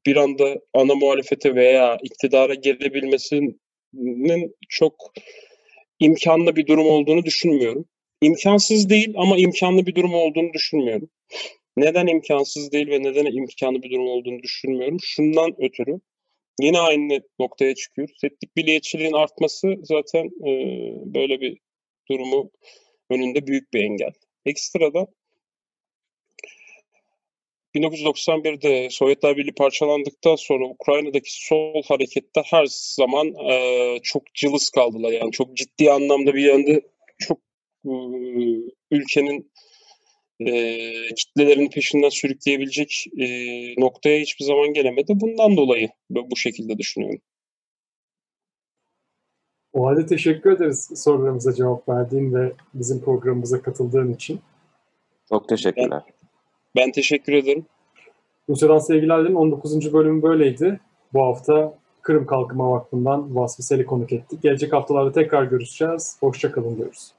bir 0.07 0.15
anda 0.15 0.55
ana 0.73 0.95
muhalefete 0.95 1.55
veya 1.55 1.97
iktidara 2.03 2.53
gelebilmesinin 2.53 3.61
çok 4.69 4.93
imkanlı 5.99 6.55
bir 6.55 6.67
durum 6.67 6.87
olduğunu 6.87 7.23
düşünmüyorum. 7.25 7.85
İmkansız 8.21 8.89
değil 8.89 9.13
ama 9.17 9.37
imkanlı 9.37 9.85
bir 9.85 9.95
durum 9.95 10.13
olduğunu 10.13 10.53
düşünmüyorum. 10.53 11.09
Neden 11.77 12.07
imkansız 12.07 12.71
değil 12.71 12.87
ve 12.87 13.03
neden 13.03 13.25
imkanlı 13.25 13.83
bir 13.83 13.91
durum 13.91 14.07
olduğunu 14.07 14.43
düşünmüyorum? 14.43 14.97
Şundan 15.01 15.55
ötürü 15.63 15.99
yine 16.61 16.79
aynı 16.79 17.21
noktaya 17.39 17.75
çıkıyoruz. 17.75 18.17
Etnik 18.23 18.55
milliyetçiliğin 18.55 19.13
artması 19.13 19.75
zaten 19.83 20.25
e, 20.25 20.51
böyle 21.13 21.41
bir 21.41 21.57
durumu 22.11 22.51
önünde 23.09 23.47
büyük 23.47 23.73
bir 23.73 23.83
engel. 23.83 24.11
Ekstrada 24.45 25.07
1991'de 27.77 28.89
Sovyetler 28.89 29.37
Birliği 29.37 29.53
parçalandıktan 29.53 30.35
sonra 30.35 30.65
Ukrayna'daki 30.65 31.45
sol 31.47 31.83
hareketler 31.87 32.47
her 32.51 32.65
zaman 32.69 33.27
e, 33.27 33.99
çok 34.03 34.33
cılız 34.33 34.69
kaldılar. 34.69 35.11
Yani 35.11 35.31
çok 35.31 35.57
ciddi 35.57 35.91
anlamda 35.91 36.33
bir 36.33 36.43
yönde 36.43 36.81
çok 37.19 37.37
e, 37.85 37.93
ülkenin 38.91 39.51
e, 40.39 40.79
kitlelerin 41.15 41.69
peşinden 41.69 42.09
sürükleyebilecek 42.09 43.05
e, 43.17 43.27
noktaya 43.81 44.19
hiçbir 44.19 44.45
zaman 44.45 44.73
gelemedi. 44.73 45.13
Bundan 45.15 45.57
dolayı 45.57 45.89
bu 46.09 46.35
şekilde 46.35 46.77
düşünüyorum. 46.77 47.21
O 49.73 49.85
halde 49.85 50.05
teşekkür 50.05 50.51
ederiz 50.51 50.89
sorularımıza 50.95 51.53
cevap 51.53 51.89
verdiğin 51.89 52.33
ve 52.33 52.53
bizim 52.73 53.01
programımıza 53.01 53.61
katıldığın 53.61 54.13
için. 54.13 54.39
Çok 55.29 55.49
teşekkürler. 55.49 56.03
Ben, 56.07 56.16
ben 56.77 56.91
teşekkür 56.91 57.33
ederim. 57.33 57.65
Rusya'dan 58.49 58.77
sevgilerlerin 58.77 59.35
19. 59.35 59.93
bölümü 59.93 60.21
böyleydi. 60.21 60.79
Bu 61.13 61.25
hafta 61.25 61.73
Kırım 62.01 62.25
Kalkınma 62.25 62.71
Vakfı'ndan 62.71 63.35
Vasfi 63.35 63.63
Sel'i 63.63 63.85
konuk 63.85 64.13
ettik. 64.13 64.41
Gelecek 64.41 64.73
haftalarda 64.73 65.11
tekrar 65.11 65.43
görüşeceğiz. 65.43 66.17
Hoşçakalın 66.19 66.77
diyoruz. 66.77 67.11